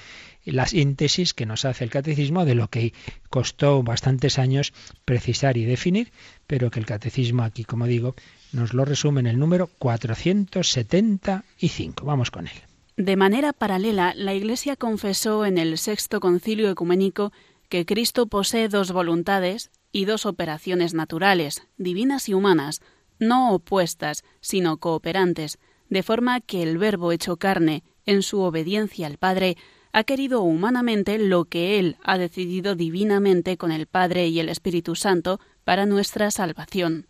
[0.45, 2.93] la síntesis que nos hace el catecismo de lo que
[3.31, 4.71] costó bastantes años
[5.03, 6.11] precisar y definir,
[6.45, 8.15] pero que el catecismo aquí, como digo,
[8.57, 12.05] nos lo resume en el número 475.
[12.05, 12.53] Vamos con él.
[12.97, 17.31] De manera paralela, la Iglesia confesó en el Sexto Concilio Ecuménico
[17.69, 22.81] que Cristo posee dos voluntades y dos operaciones naturales, divinas y humanas,
[23.19, 29.17] no opuestas, sino cooperantes, de forma que el Verbo hecho carne, en su obediencia al
[29.17, 29.57] Padre,
[29.91, 34.95] ha querido humanamente lo que Él ha decidido divinamente con el Padre y el Espíritu
[34.95, 37.07] Santo para nuestra salvación.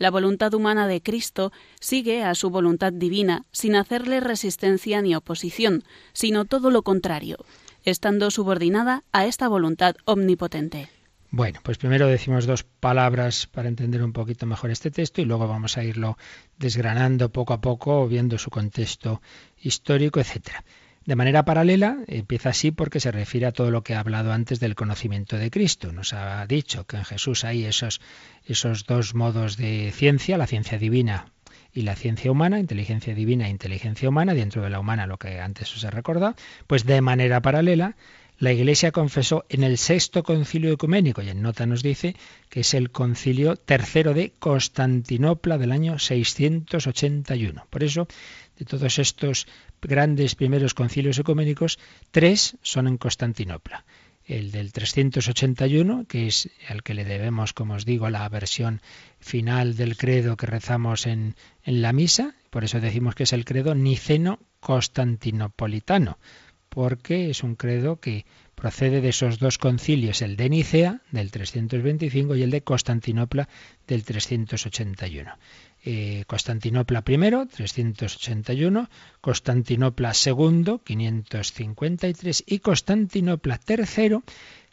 [0.00, 5.84] La voluntad humana de Cristo sigue a su voluntad divina sin hacerle resistencia ni oposición,
[6.14, 7.36] sino todo lo contrario,
[7.84, 10.88] estando subordinada a esta voluntad omnipotente.
[11.30, 15.46] Bueno, pues primero decimos dos palabras para entender un poquito mejor este texto y luego
[15.46, 16.16] vamos a irlo
[16.56, 19.20] desgranando poco a poco, viendo su contexto
[19.58, 20.64] histórico, etcétera.
[21.10, 24.60] De manera paralela, empieza así porque se refiere a todo lo que ha hablado antes
[24.60, 25.90] del conocimiento de Cristo.
[25.92, 28.00] Nos ha dicho que en Jesús hay esos,
[28.46, 31.26] esos dos modos de ciencia, la ciencia divina
[31.74, 35.40] y la ciencia humana, inteligencia divina e inteligencia humana, dentro de la humana lo que
[35.40, 36.36] antes os he recordado,
[36.68, 37.96] pues de manera paralela
[38.40, 42.16] la Iglesia confesó en el sexto concilio ecuménico, y en nota nos dice
[42.48, 47.66] que es el concilio tercero de Constantinopla del año 681.
[47.68, 48.08] Por eso,
[48.60, 49.46] de todos estos
[49.80, 51.78] grandes primeros concilios ecuménicos,
[52.10, 53.86] tres son en Constantinopla.
[54.24, 58.82] El del 381, que es al que le debemos, como os digo, la versión
[59.18, 63.46] final del credo que rezamos en, en la misa, por eso decimos que es el
[63.46, 66.18] credo niceno-constantinopolitano
[66.70, 72.36] porque es un credo que procede de esos dos concilios, el de Nicea del 325
[72.36, 73.48] y el de Constantinopla
[73.86, 75.36] del 381.
[75.82, 78.90] Eh, Constantinopla I, 381,
[79.20, 84.18] Constantinopla II, 553 y Constantinopla III,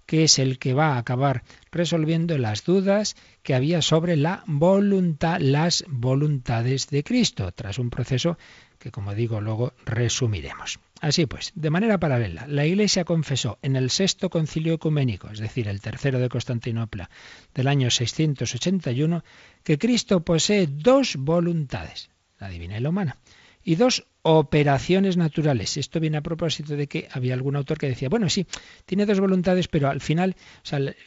[0.06, 5.40] que es el que va a acabar resolviendo las dudas que había sobre la voluntad,
[5.40, 8.38] las voluntades de Cristo, tras un proceso
[8.80, 10.80] que, como digo, luego resumiremos.
[11.00, 15.68] Así pues, de manera paralela, la Iglesia confesó en el sexto concilio ecuménico, es decir,
[15.68, 17.10] el tercero de Constantinopla
[17.54, 19.24] del año 681,
[19.64, 23.18] que Cristo posee dos voluntades, la divina y la humana,
[23.64, 25.78] y dos operaciones naturales.
[25.78, 28.46] Esto viene a propósito de que había algún autor que decía, bueno, sí,
[28.86, 30.36] tiene dos voluntades, pero al final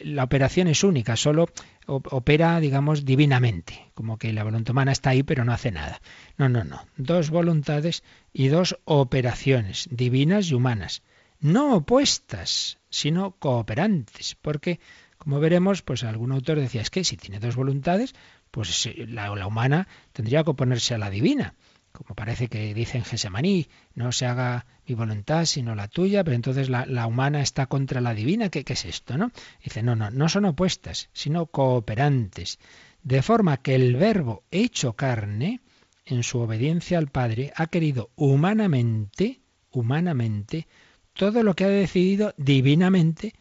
[0.00, 1.50] la operación es única, solo
[1.86, 6.00] opera, digamos, divinamente, como que la voluntad humana está ahí, pero no hace nada.
[6.38, 6.86] No, no, no.
[6.96, 11.02] Dos voluntades y dos operaciones, divinas y humanas,
[11.40, 14.80] no opuestas, sino cooperantes, porque,
[15.18, 18.14] como veremos, pues algún autor decía, es que si tiene dos voluntades,
[18.50, 21.54] pues la, la humana tendría que oponerse a la divina
[21.92, 26.34] como parece que dice en Gesemaní, no se haga mi voluntad sino la tuya, pero
[26.34, 29.18] entonces la, humana está contra la divina, ¿Qué, ¿qué, es esto?
[29.18, 29.30] ¿no?
[29.62, 32.58] Dice, no, no, no son opuestas, sino cooperantes,
[33.02, 35.60] de forma que el verbo hecho carne,
[36.04, 40.66] en su obediencia al Padre, ha querido humanamente, humanamente,
[41.14, 43.34] todo lo que ha decidido divinamente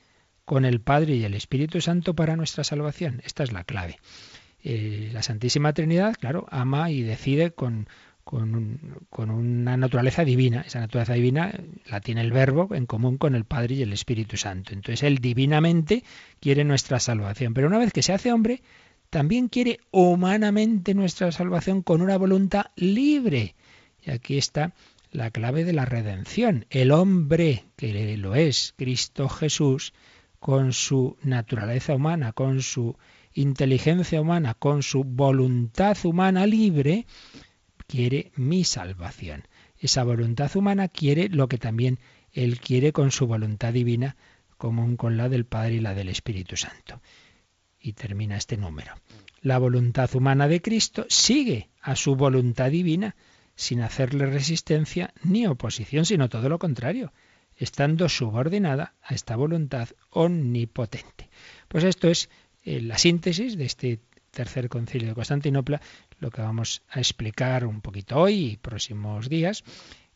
[0.46, 3.22] con el Padre y el Espíritu Santo para nuestra salvación.
[3.24, 4.00] Esta es la clave.
[4.64, 7.88] Eh, la Santísima Trinidad, claro, ama y decide con
[8.30, 10.62] con, una naturaleza divina.
[10.62, 11.52] Esa naturaleza divina
[11.88, 14.74] la tiene el Verbo en común con el Padre y el Espíritu Santo.
[14.74, 16.04] Entonces Él divinamente
[16.40, 17.56] quiere nuestra salvación.
[17.56, 18.62] Pero una vez que se hace hombre,
[19.10, 23.56] también quiere humanamente nuestra salvación con una voluntad libre.
[24.04, 24.74] Y aquí está
[25.12, 26.68] la clave de la redención.
[26.70, 29.92] El hombre, que lo es Cristo Jesús,
[30.40, 32.96] con su naturaleza humana, con su
[33.34, 37.08] inteligencia humana, con su voluntad humana libre,
[37.90, 39.48] quiere mi salvación.
[39.80, 42.00] Esa voluntad humana quiere lo que también
[42.32, 44.16] Él quiere con su voluntad divina,
[44.58, 47.02] común con la del Padre y la del Espíritu Santo.
[47.80, 48.94] Y termina este número.
[49.42, 53.16] La voluntad humana de Cristo sigue a su voluntad divina
[53.56, 57.12] sin hacerle resistencia ni oposición, sino todo lo contrario,
[57.56, 61.30] estando subordinada a esta voluntad omnipotente.
[61.68, 62.30] Pues esto es
[62.64, 64.00] eh, la síntesis de este
[64.32, 65.82] tercer concilio de Constantinopla,
[66.20, 69.64] lo que vamos a explicar un poquito hoy y próximos días,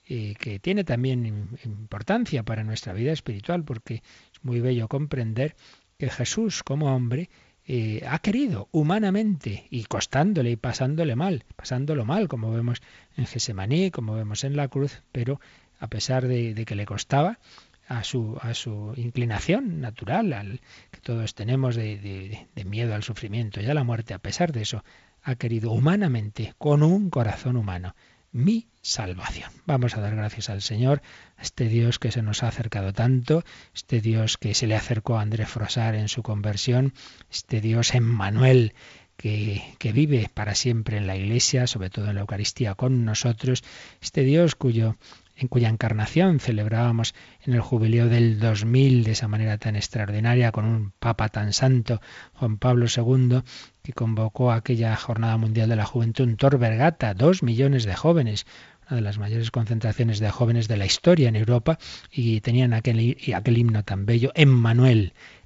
[0.06, 3.95] y que tiene también importancia para nuestra vida espiritual, porque
[4.34, 5.56] es muy bello comprender
[5.97, 7.30] que Jesús como hombre
[7.65, 12.82] eh, ha querido humanamente y costándole y pasándole mal, pasándolo mal, como vemos
[13.15, 15.39] en Gesemaní, como vemos en la cruz, pero
[15.80, 17.39] a pesar de, que le costaba,
[17.88, 21.98] a su, a su inclinación natural, al que todos tenemos de,
[22.54, 24.84] de, miedo al sufrimiento y a la muerte, a pesar de eso,
[25.22, 27.96] ha querido humanamente, con un corazón humano,
[28.32, 29.52] mi salvación.
[29.65, 31.02] Vamos a dar gracias al Señor,
[31.38, 33.43] a este Dios que se nos ha acercado tanto,
[33.74, 36.93] este Dios que se le acercó a André Frosar en su conversión,
[37.32, 38.74] este Dios Emmanuel
[39.15, 43.63] que, que, vive para siempre en la Iglesia, sobre todo en la Eucaristía con nosotros,
[44.02, 44.98] este Dios cuyo
[45.43, 50.65] en cuya encarnación celebrábamos en el jubileo del 2000 de esa manera tan extraordinaria con
[50.65, 52.01] un Papa tan santo,
[52.34, 53.41] Juan Pablo II,
[53.84, 58.45] que convocó aquella Jornada Mundial de la Juventud en Tor Vergata, dos millones de jóvenes,
[58.88, 61.77] una de las mayores concentraciones de jóvenes de la historia en Europa,
[62.10, 65.13] y tenían aquel, aquel himno tan bello, Emmanuel,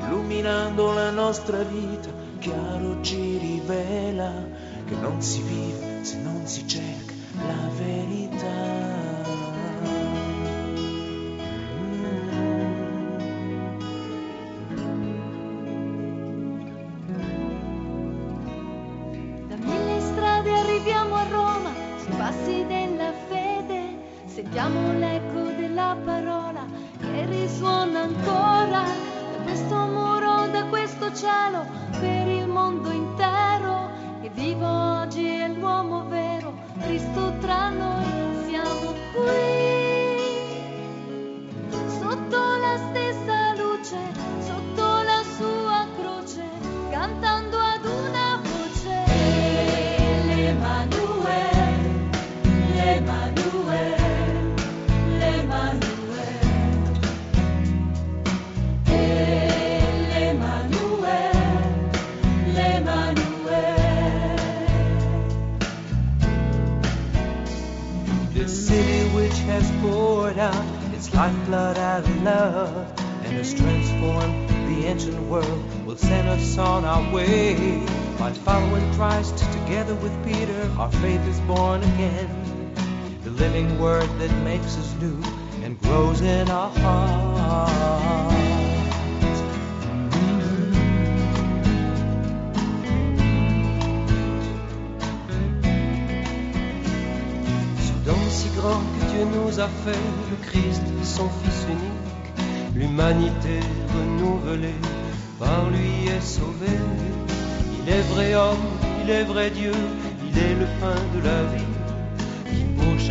[0.00, 4.32] illuminando la nostra vita chiaro ci rivela
[4.86, 7.12] che non si vive se non si cerca
[7.46, 9.19] la verità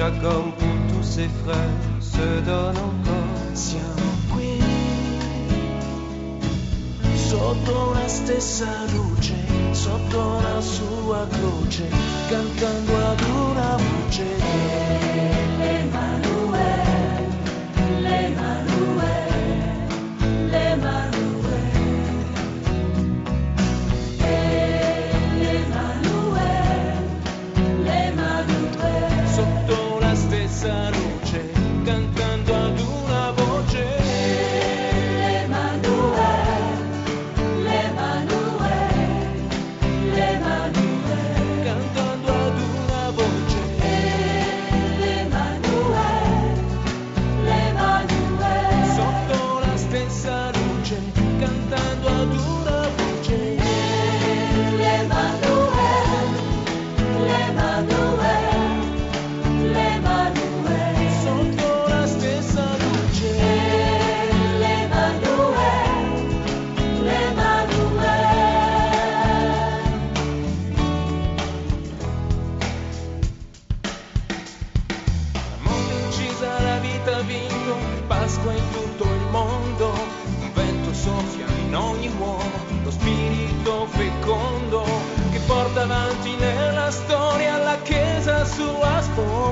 [0.09, 1.55] chaque homme, pour tous ses frères,
[1.99, 3.15] se donne encore.
[3.53, 4.59] Siamo qui,
[7.15, 9.33] sotto la stessa luce,
[9.73, 11.89] sotto la sua croce,
[12.29, 14.69] cantando ad una voce.
[18.89, 19.28] soffia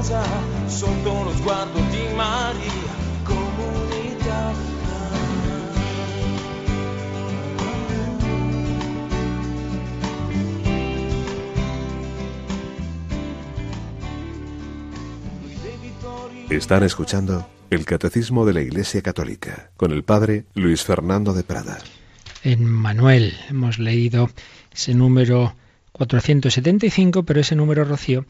[0.08, 0.24] sposa
[0.68, 2.72] sotto lo sguardo di Maria
[3.24, 4.54] comunità
[16.50, 21.78] Están escuchando el Catecismo de la Iglesia Católica con el Padre Luis Fernando de Prada.
[22.44, 24.30] En Manuel hemos leído
[24.72, 25.56] ese número
[25.92, 28.26] 475, pero ese número, Rocío,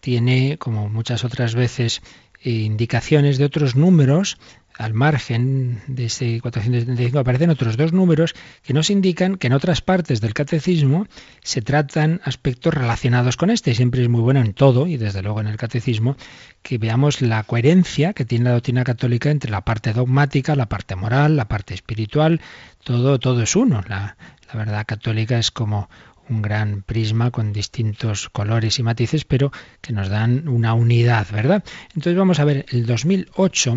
[0.00, 2.02] tiene, como muchas otras veces,
[2.42, 4.38] eh, indicaciones de otros números
[4.78, 9.80] al margen de ese 475 aparecen otros dos números que nos indican que en otras
[9.80, 11.08] partes del catecismo
[11.42, 13.74] se tratan aspectos relacionados con este.
[13.74, 16.16] Siempre es muy bueno en todo, y desde luego en el catecismo,
[16.62, 20.94] que veamos la coherencia que tiene la doctrina católica entre la parte dogmática, la parte
[20.94, 22.40] moral, la parte espiritual,
[22.84, 23.82] todo, todo es uno.
[23.88, 24.16] La,
[24.52, 25.90] la verdad católica es como
[26.28, 31.64] un gran prisma con distintos colores y matices, pero que nos dan una unidad, ¿verdad?
[31.88, 33.76] Entonces vamos a ver, el 2008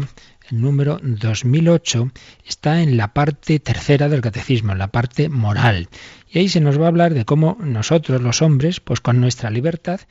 [0.52, 2.12] el número 2008
[2.46, 5.88] está en la parte tercera del catecismo, en la parte moral.
[6.30, 9.50] Y ahí se nos va a hablar de cómo nosotros, los hombres, pues con nuestra
[9.50, 10.02] libertad,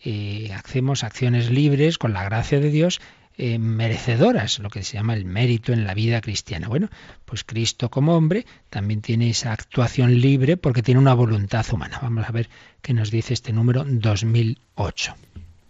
[0.00, 3.00] eh, hacemos acciones libres con la gracia de Dios
[3.38, 6.66] eh, merecedoras, lo que se llama el mérito en la vida cristiana.
[6.66, 6.90] Bueno,
[7.24, 12.00] pues Cristo como hombre también tiene esa actuación libre porque tiene una voluntad humana.
[12.02, 12.48] Vamos a ver
[12.82, 15.14] qué nos dice este número 2008.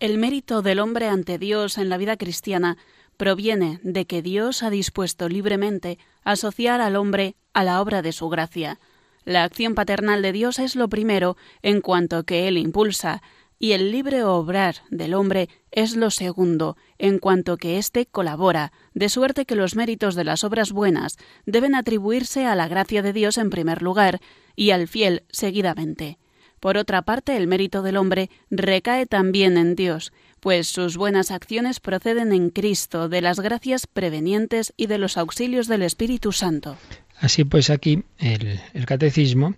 [0.01, 2.79] El mérito del hombre ante Dios en la vida cristiana
[3.19, 8.31] proviene de que Dios ha dispuesto libremente asociar al hombre a la obra de su
[8.31, 8.79] gracia.
[9.25, 13.21] La acción paternal de Dios es lo primero en cuanto que Él impulsa,
[13.59, 19.09] y el libre obrar del hombre es lo segundo, en cuanto que éste colabora, de
[19.09, 23.39] suerte que los méritos de las obras buenas deben atribuirse a la gracia de Dios
[23.39, 24.21] en primer lugar
[24.57, 26.19] y al fiel seguidamente.
[26.61, 31.81] Por otra parte, el mérito del hombre recae también en Dios, pues sus buenas acciones
[31.81, 36.77] proceden en Cristo de las gracias prevenientes y de los auxilios del Espíritu Santo.
[37.21, 39.55] Así pues aquí el, catecismo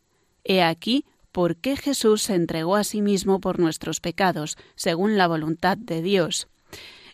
[0.45, 5.27] He aquí por qué Jesús se entregó a sí mismo por nuestros pecados, según la
[5.27, 6.49] voluntad de Dios.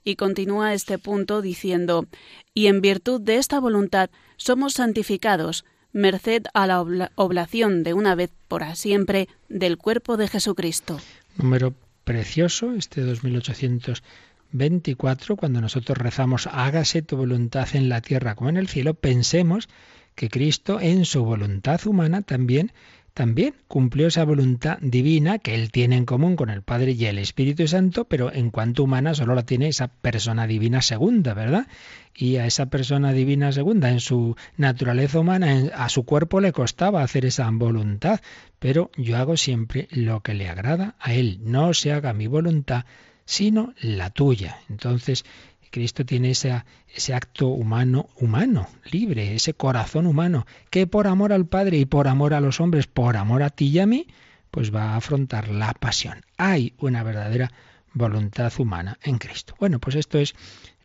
[0.04, 2.06] Y continúa este punto diciendo,
[2.54, 6.80] y en virtud de esta voluntad somos santificados, merced a la
[7.16, 10.98] oblación de una vez por siempre del cuerpo de Jesucristo.
[11.36, 11.74] Número
[12.04, 18.68] precioso, este 2824, cuando nosotros rezamos, hágase tu voluntad en la tierra como en el
[18.68, 19.68] cielo, pensemos
[20.14, 22.72] que Cristo en su voluntad humana también
[23.20, 27.18] también cumplió esa voluntad divina que él tiene en común con el Padre y el
[27.18, 31.66] Espíritu Santo, pero en cuanto humana solo la tiene esa persona divina segunda, ¿verdad?
[32.14, 37.02] Y a esa persona divina segunda, en su naturaleza humana, a su cuerpo le costaba
[37.02, 38.20] hacer esa voluntad,
[38.58, 42.86] pero yo hago siempre lo que le agrada a él, no se haga mi voluntad,
[43.26, 44.60] sino la tuya.
[44.70, 45.26] Entonces,
[45.70, 46.64] Cristo tiene ese,
[46.94, 52.08] ese acto humano, humano, libre, ese corazón humano, que por amor al Padre y por
[52.08, 54.06] amor a los hombres, por amor a ti y a mí,
[54.50, 56.24] pues va a afrontar la pasión.
[56.36, 57.52] Hay una verdadera
[57.92, 59.54] voluntad humana en Cristo.
[59.58, 60.34] Bueno, pues esto es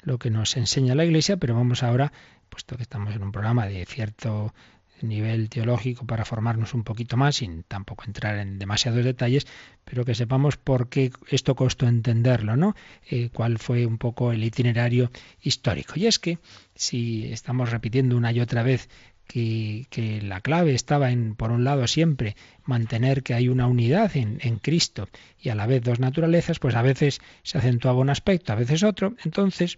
[0.01, 2.11] lo que nos enseña la Iglesia, pero vamos ahora,
[2.49, 4.53] puesto que estamos en un programa de cierto
[5.01, 9.47] nivel teológico para formarnos un poquito más, sin tampoco entrar en demasiados detalles,
[9.83, 12.75] pero que sepamos por qué esto costó entenderlo, ¿no?
[13.09, 15.93] Eh, cuál fue un poco el itinerario histórico.
[15.95, 16.39] Y es que
[16.75, 18.89] si estamos repitiendo una y otra vez
[19.27, 24.15] que, que, la clave estaba en, por un lado, siempre mantener que hay una unidad
[24.15, 28.11] en, en, Cristo y a la vez dos naturalezas, pues a veces se acentuaba un
[28.11, 29.15] aspecto, a veces otro.
[29.23, 29.77] Entonces,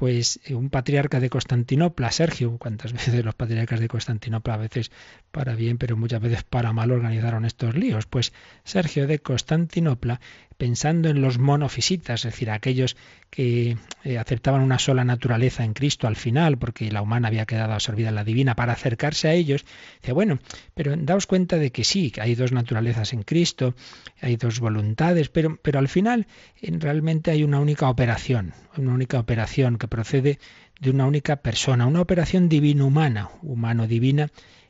[0.00, 4.90] pues eh, un patriarca de Constantinopla, Sergio, cuántas veces los patriarcas de Constantinopla, a veces
[5.30, 8.32] para bien, pero muchas veces para mal organizaron estos líos, pues
[8.64, 10.18] Sergio de Constantinopla
[10.60, 12.94] pensando en los monofisitas, es decir, aquellos
[13.30, 17.72] que eh, aceptaban una sola naturaleza en Cristo al final, porque la humana había quedado
[17.72, 19.64] absorbida en la divina, para acercarse a ellos,
[20.02, 20.38] dice, bueno,
[20.74, 23.74] pero daos cuenta de que sí, que hay dos naturalezas en Cristo,
[24.20, 26.26] hay dos voluntades, pero, pero al final
[26.60, 30.38] realmente hay una única operación, una única operación que procede
[30.78, 34.28] de una única persona, una operación divino-humana, humano-divina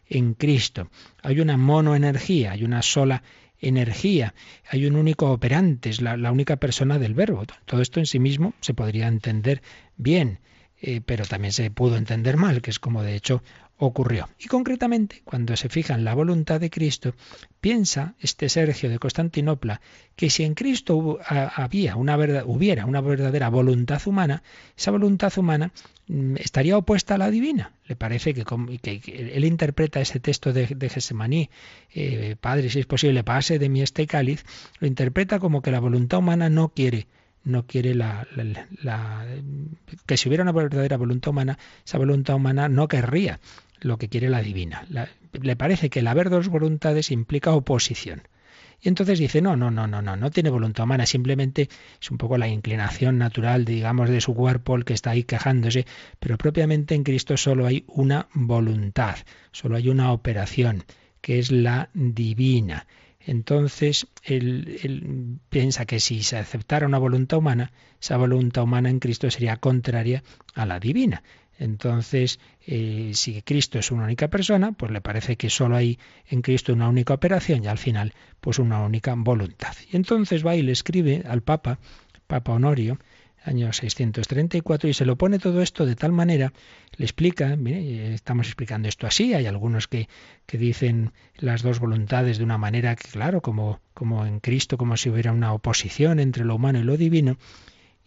[0.08, 0.88] en Cristo.
[1.20, 3.24] Hay una monoenergía, hay una sola
[3.60, 4.34] energía,
[4.68, 7.44] hay un único operante, es la, única persona del verbo.
[7.66, 9.62] Todo esto en sí mismo se podría entender
[9.96, 10.38] bien,
[10.80, 13.42] eh, pero también se pudo entender mal, que es como de hecho
[13.80, 14.28] ocurrió.
[14.38, 17.14] Y concretamente, cuando se fija en la voluntad de Cristo,
[17.60, 19.80] piensa este Sergio de Constantinopla
[20.16, 24.42] que si en Cristo había una verdad, hubiera una verdadera voluntad humana,
[24.76, 25.72] esa voluntad humana
[26.08, 27.72] mm, estaría opuesta a la divina.
[27.86, 31.48] Le parece que, que él interpreta ese texto de, de Gesemaní,
[31.94, 34.44] eh, Padre, si es posible, pase de mí este cáliz,
[34.78, 37.06] lo interpreta como que la voluntad humana no quiere
[37.44, 38.26] no quiere la,
[40.06, 43.40] que si hubiera una verdadera voluntad humana, esa voluntad humana no querría
[43.80, 44.86] lo que quiere la divina.
[45.32, 48.22] le parece que el haber dos voluntades implica oposición.
[48.82, 51.68] Y entonces dice, no, no, no, no, no, no tiene voluntad humana, simplemente
[52.00, 55.84] es un poco la inclinación natural, digamos, de su cuerpo el que está ahí quejándose,
[56.18, 59.16] pero propiamente en Cristo solo hay una voluntad,
[59.52, 60.84] solo hay una operación,
[61.20, 62.86] que es la divina.
[63.26, 69.30] Entonces, él, piensa que si se aceptara una voluntad humana, esa voluntad humana en Cristo
[69.30, 70.22] sería contraria
[70.54, 71.22] a la divina.
[71.58, 76.40] Entonces, eh, si Cristo es una única persona, pues le parece que solo hay en
[76.40, 79.74] Cristo una única operación y al final, pues una única voluntad.
[79.92, 81.78] Y entonces va y le escribe al Papa,
[82.26, 82.98] Papa Honorio,
[83.44, 86.52] año 634, y se lo pone todo esto de tal manera,
[86.96, 90.08] le explica, mire, estamos explicando esto así, hay algunos que,
[90.46, 94.96] que dicen las dos voluntades de una manera que, claro, como, como en Cristo, como
[94.96, 97.38] si hubiera una oposición entre lo humano y lo divino,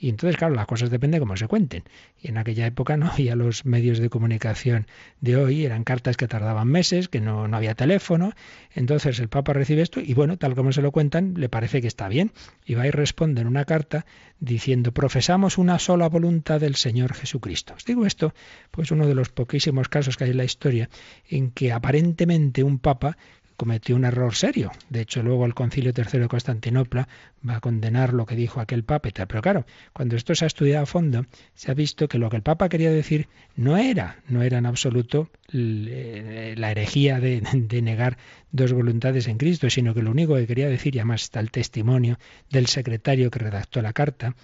[0.03, 1.83] y entonces, claro, las cosas dependen de cómo se cuenten.
[2.21, 4.85] Y en aquella época no había los medios de comunicación
[5.21, 8.33] de hoy, eran cartas que tardaban meses, que no, no había teléfono.
[8.75, 11.87] Entonces el Papa recibe esto y bueno, tal como se lo cuentan, le parece que
[11.87, 12.33] está bien.
[12.65, 14.05] Y va y responde en una carta
[14.41, 17.73] diciendo, profesamos una sola voluntad del Señor Jesucristo.
[17.77, 18.33] Os digo esto,
[18.71, 20.89] pues uno de los poquísimos casos que hay en la historia
[21.29, 23.15] en que aparentemente un papa
[23.57, 24.71] cometió un error serio.
[24.89, 27.07] De hecho, luego el Concilio III de Constantinopla
[27.47, 29.09] va a condenar lo que dijo aquel papa.
[29.13, 31.25] Pero claro, cuando esto se ha estudiado a fondo,
[31.55, 34.65] se ha visto que lo que el papa quería decir no era, no era en
[34.65, 38.17] absoluto la herejía de negar
[38.51, 41.51] dos voluntades en Cristo, sino que lo único que quería decir, y además está el
[41.51, 44.35] testimonio del secretario que redactó la carta,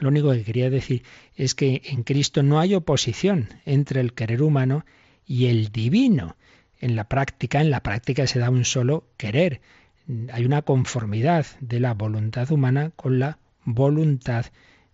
[0.00, 1.02] lo único que quería decir
[1.34, 4.84] es que en Cristo no hay oposición entre el querer humano
[5.26, 6.36] y el divino
[6.80, 9.60] en la práctica, en la práctica se da un solo querer.
[10.32, 14.46] Hay una conformidad de la voluntad humana con la voluntad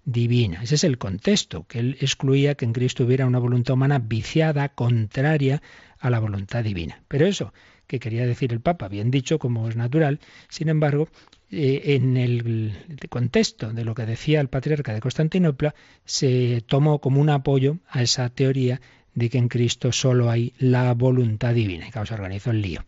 [0.05, 0.63] divina.
[0.63, 4.69] Ese es el contexto, que él excluía que en Cristo hubiera una voluntad humana viciada,
[4.71, 5.63] contraria
[5.99, 7.03] a la voluntad divina.
[7.09, 7.53] Pero eso
[7.87, 11.09] que quería decir el Papa, bien dicho, como es natural, sin embargo,
[11.51, 12.73] eh, en el
[13.11, 15.75] contexto de lo que decía el patriarca de Constantinopla,
[16.05, 18.81] se tomó como un apoyo a esa teoría
[19.15, 21.89] de que en Cristo solo hay la voluntad divina.
[21.89, 22.85] Y claro, se organizó el lío.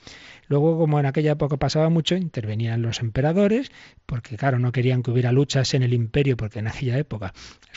[0.48, 3.72] Luego, como en aquella época pasaba mucho, intervenían los emperadores,
[4.06, 7.32] porque claro, no querían que hubiera luchas en el imperio, porque en aquella época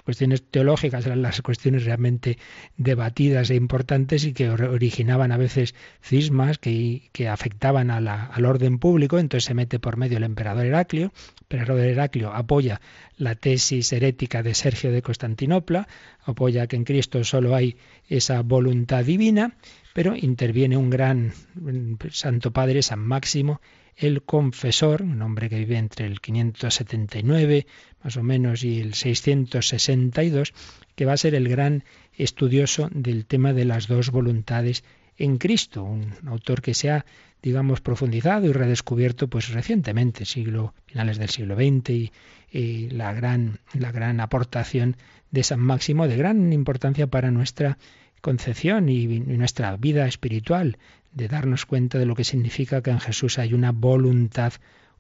[0.10, 2.40] cuestiones teológicas eran las cuestiones realmente
[2.78, 8.46] debatidas e importantes y que originaban a veces cismas que, que afectaban a la, al
[8.46, 11.12] orden público, entonces se mete por medio el emperador Heraclio,
[11.50, 12.82] el emperador Heraclio apoya
[13.20, 15.88] la tesis herética de Sergio de Constantinopla,
[16.24, 17.76] apoya que en Cristo solo hay
[18.08, 19.58] esa voluntad divina,
[19.94, 21.34] pero interviene un gran
[22.12, 23.62] Santo Padre, San Máximo,
[23.98, 27.68] el confesor, un hombre que vive entre el 579
[28.02, 30.54] más o menos y el 662,
[30.96, 34.86] que va a ser el gran estudioso del tema de las dos voluntades
[35.18, 37.06] en Cristo, un autor que se ha,
[37.42, 42.12] digamos, profundizado y redescubierto pues recientemente, siglo finales del siglo XX y,
[42.90, 44.98] la gran la gran aportación
[45.30, 47.78] de San Máximo de gran importancia para nuestra
[48.22, 50.78] concepción y nuestra vida espiritual,
[51.14, 54.54] de darnos cuenta de lo que significa que en Jesús hay una voluntad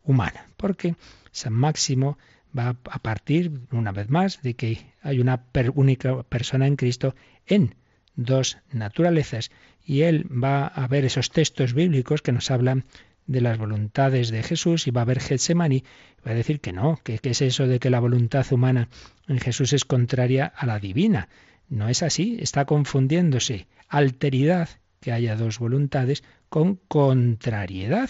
[0.04, 0.48] humana.
[0.58, 0.96] Porque
[1.32, 2.18] San Máximo
[2.58, 5.44] va a partir, una vez más, de que hay una
[5.76, 7.16] única persona en Cristo
[7.46, 7.76] en
[8.20, 9.50] dos naturalezas.
[9.86, 12.84] Y él va a ver esos textos bíblicos que nos hablan
[13.28, 15.84] de las voluntades de Jesús y va a ver Getsemaní,
[16.26, 18.90] va a decir que no, que, que es eso de que la voluntad humana
[19.28, 21.30] en Jesús es contraria a la divina.
[21.70, 28.10] No es así, está confundiéndose alteridad, que haya dos voluntades, con contrariedad.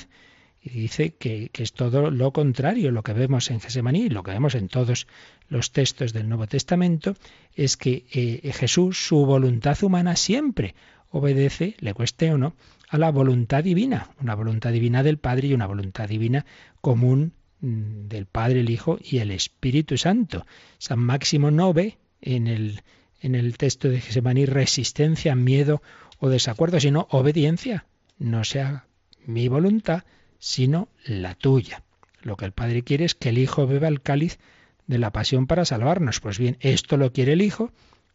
[0.62, 4.32] Y dice que, es todo lo contrario, lo que vemos en Gesemaní y lo que
[4.32, 5.07] vemos en todos
[5.47, 7.16] los textos del Nuevo Testamento,
[7.55, 10.76] es que eh, Jesús, su voluntad humana, siempre
[11.12, 12.55] obedece, le cueste o no,
[12.89, 16.45] a la voluntad divina, una voluntad divina del Padre y una voluntad divina
[16.82, 20.45] común mm, del Padre, el Hijo y el Espíritu Santo.
[20.78, 22.82] San Máximo no ve en el
[23.22, 25.82] en el texto de Gesemaní resistencia, miedo
[26.20, 27.86] o desacuerdo, sino obediencia.
[28.18, 28.86] No sea
[29.26, 30.03] mi voluntad,
[30.39, 31.83] sino la tuya.
[32.21, 34.39] Lo que el Padre quiere es que el Hijo beba el cáliz
[34.87, 36.19] de la pasión para salvarnos.
[36.19, 37.71] Pues bien, esto lo quiere el Hijo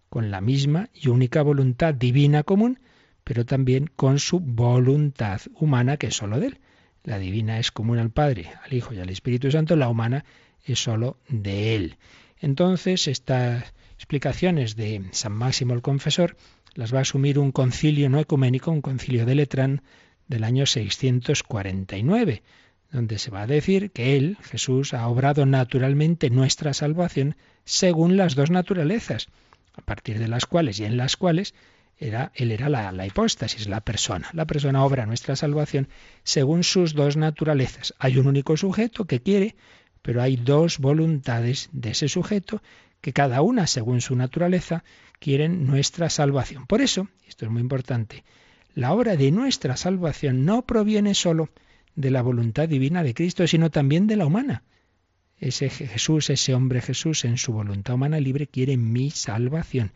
[0.09, 2.81] con la misma y única voluntad divina común,
[3.23, 6.61] pero también con su voluntad humana que es sólo de él.
[7.05, 10.25] La divina es común al Padre, al Hijo y al Espíritu Santo, la humana
[10.65, 11.97] es sólo de él.
[12.41, 13.65] Entonces, esta
[13.95, 16.37] explicaciones de San Máximo el Confesor
[16.75, 19.83] las va a asumir un concilio no ecuménico, un concilio de Letrán
[20.29, 22.43] del año 649,
[22.91, 28.35] donde se va a decir que Él, Jesús, ha obrado naturalmente nuestra salvación según las
[28.35, 29.29] dos naturalezas,
[29.75, 31.55] a partir de las cuales y en las cuales
[31.99, 34.29] era, Él era la, la hipóstasis, la persona.
[34.33, 35.89] La persona obra nuestra salvación
[36.23, 37.95] según sus dos naturalezas.
[37.99, 39.57] Hay un único sujeto que quiere,
[40.03, 42.63] pero hay dos voluntades de ese sujeto
[43.01, 44.85] que cada una, según su naturaleza,
[45.19, 46.67] quieren nuestra salvación.
[46.67, 48.25] Por eso, esto es muy importante,
[48.75, 51.49] la obra de nuestra salvación no proviene sólo
[51.95, 54.65] de la voluntad divina de Cristo, sino también de la humana.
[55.39, 59.93] Ese Jesús, ese hombre Jesús, en su voluntad humana libre, quiere mi salvación.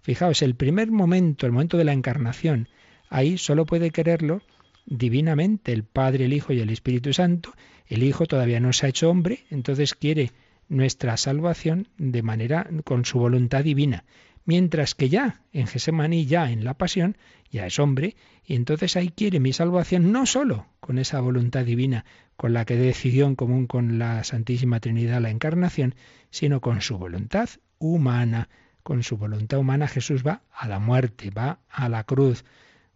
[0.00, 2.68] Fijaos, el primer momento, el momento de la encarnación,
[3.08, 4.42] ahí solo puede quererlo
[4.86, 7.52] divinamente el Padre, el Hijo y el Espíritu Santo.
[7.86, 10.32] El Hijo todavía no se ha hecho hombre, entonces quiere
[10.68, 14.04] nuestra salvación de manera con su voluntad divina.
[14.46, 17.18] Mientras que ya en Gesemaní, ya en la pasión,
[17.50, 22.04] ya es hombre, y entonces ahí quiere mi salvación no sólo con esa voluntad divina
[22.36, 25.96] con la que decidió en común con la Santísima Trinidad la encarnación,
[26.30, 28.48] sino con su voluntad humana.
[28.84, 32.44] Con su voluntad humana Jesús va a la muerte, va a la cruz,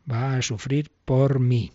[0.08, 1.72] va a sufrir por mí.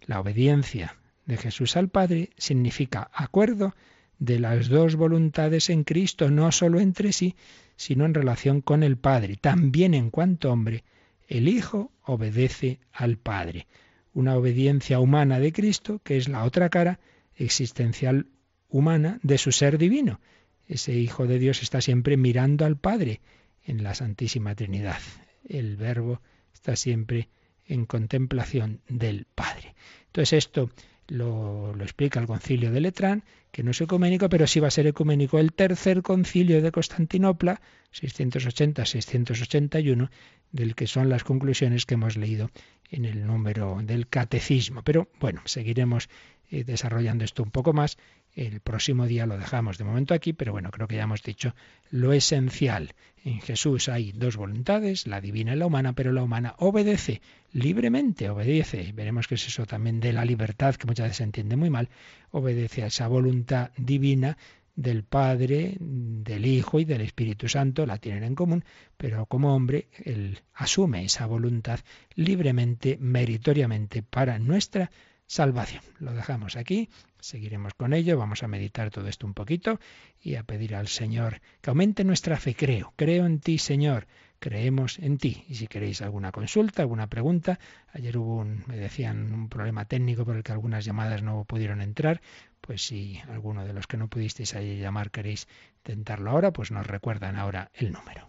[0.00, 0.96] La obediencia
[1.26, 3.76] de Jesús al Padre significa acuerdo
[4.22, 7.34] de las dos voluntades en Cristo, no sólo entre sí,
[7.74, 9.36] sino en relación con el Padre.
[9.36, 10.84] También en cuanto hombre,
[11.26, 13.66] el Hijo obedece al Padre.
[14.14, 17.00] Una obediencia humana de Cristo, que es la otra cara
[17.34, 18.28] existencial
[18.68, 20.20] humana de su ser divino.
[20.68, 23.20] Ese Hijo de Dios está siempre mirando al Padre
[23.64, 25.00] en la Santísima Trinidad.
[25.48, 26.20] El Verbo
[26.54, 27.28] está siempre
[27.66, 29.74] en contemplación del Padre.
[30.06, 30.70] Entonces esto
[31.08, 34.86] lo, explica el concilio de Letrán, que no es ecuménico, pero sí va a ser
[34.86, 37.60] ecuménico el tercer concilio de Constantinopla,
[37.92, 40.10] 680-681,
[40.52, 42.50] del que son las conclusiones que hemos leído
[42.90, 44.82] en el número del catecismo.
[44.82, 46.08] Pero bueno, seguiremos
[46.50, 47.98] eh, desarrollando esto un poco más.
[48.34, 51.54] El próximo día lo dejamos de momento aquí, pero bueno, creo que ya hemos dicho
[51.90, 52.94] lo esencial.
[53.24, 57.20] En Jesús hay dos voluntades, la divina y la humana, pero la humana obedece
[57.52, 58.92] libremente, obedece.
[58.94, 61.90] Veremos que es eso también de la libertad, que muchas veces se entiende muy mal,
[62.30, 64.38] obedece a esa voluntad divina
[64.74, 68.64] del Padre, del Hijo y del Espíritu Santo, la tienen en común,
[68.96, 71.80] pero como hombre él asume esa voluntad
[72.14, 74.90] libremente, meritoriamente para nuestra
[75.32, 75.82] salvación.
[75.98, 79.80] Lo dejamos aquí, seguiremos con ello, vamos a meditar todo esto un poquito
[80.20, 82.54] y a pedir al Señor que aumente nuestra fe.
[82.54, 84.06] Creo, creo en ti, Señor
[84.38, 85.44] creemos en ti.
[85.48, 87.58] Y si queréis alguna consulta, alguna pregunta,
[87.94, 91.80] ayer hubo un, me decían, un problema técnico por el que algunas llamadas no pudieron
[91.80, 92.20] entrar,
[92.60, 96.86] pues si alguno de los que no pudisteis ahí llamar queréis intentarlo ahora, pues nos
[96.86, 98.28] recuerdan ahora el número.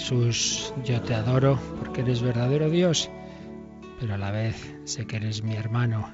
[0.00, 3.10] Jesús, yo te adoro porque eres verdadero Dios,
[4.00, 6.10] pero a la vez sé que eres mi hermano,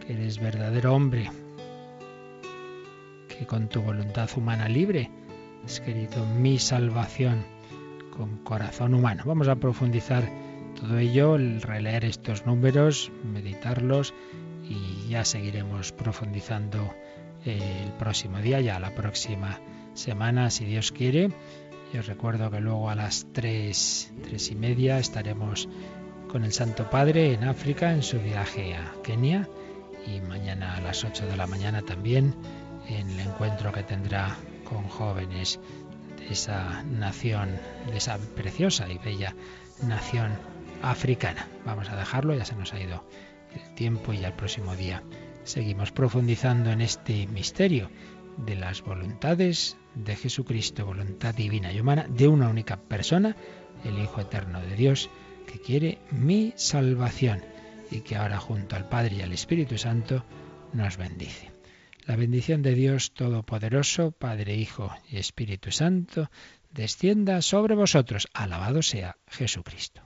[0.00, 1.28] que eres verdadero hombre,
[3.28, 5.10] que con tu voluntad humana libre
[5.64, 7.44] has querido mi salvación
[8.16, 9.24] con corazón humano.
[9.26, 10.30] Vamos a profundizar
[10.80, 14.14] todo ello, el releer estos números, meditarlos
[14.62, 16.94] y ya seguiremos profundizando
[17.44, 19.60] el próximo día, ya la próxima
[19.94, 21.30] semana, si Dios quiere.
[21.92, 25.68] Y os recuerdo que luego a las tres, tres y media estaremos
[26.28, 29.48] con el Santo Padre en África en su viaje a Kenia
[30.06, 32.34] y mañana a las 8 de la mañana también
[32.88, 35.60] en el encuentro que tendrá con jóvenes
[36.18, 37.58] de esa nación,
[37.90, 39.34] de esa preciosa y bella
[39.82, 40.32] nación
[40.82, 41.48] africana.
[41.64, 43.08] Vamos a dejarlo, ya se nos ha ido
[43.54, 45.02] el tiempo y al próximo día
[45.44, 47.90] seguimos profundizando en este misterio
[48.36, 53.34] de las voluntades de Jesucristo, voluntad divina y humana de una única persona,
[53.84, 55.10] el Hijo Eterno de Dios,
[55.46, 57.42] que quiere mi salvación
[57.90, 60.24] y que ahora junto al Padre y al Espíritu Santo
[60.72, 61.50] nos bendice.
[62.04, 66.30] La bendición de Dios Todopoderoso, Padre, Hijo y Espíritu Santo,
[66.70, 68.28] descienda sobre vosotros.
[68.32, 70.05] Alabado sea Jesucristo.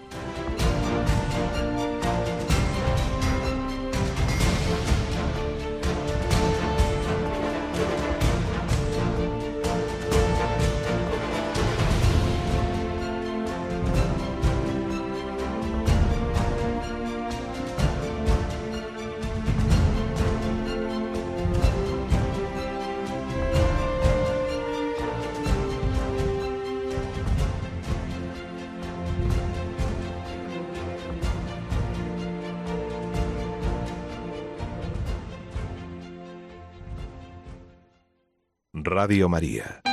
[39.01, 39.90] Radio María.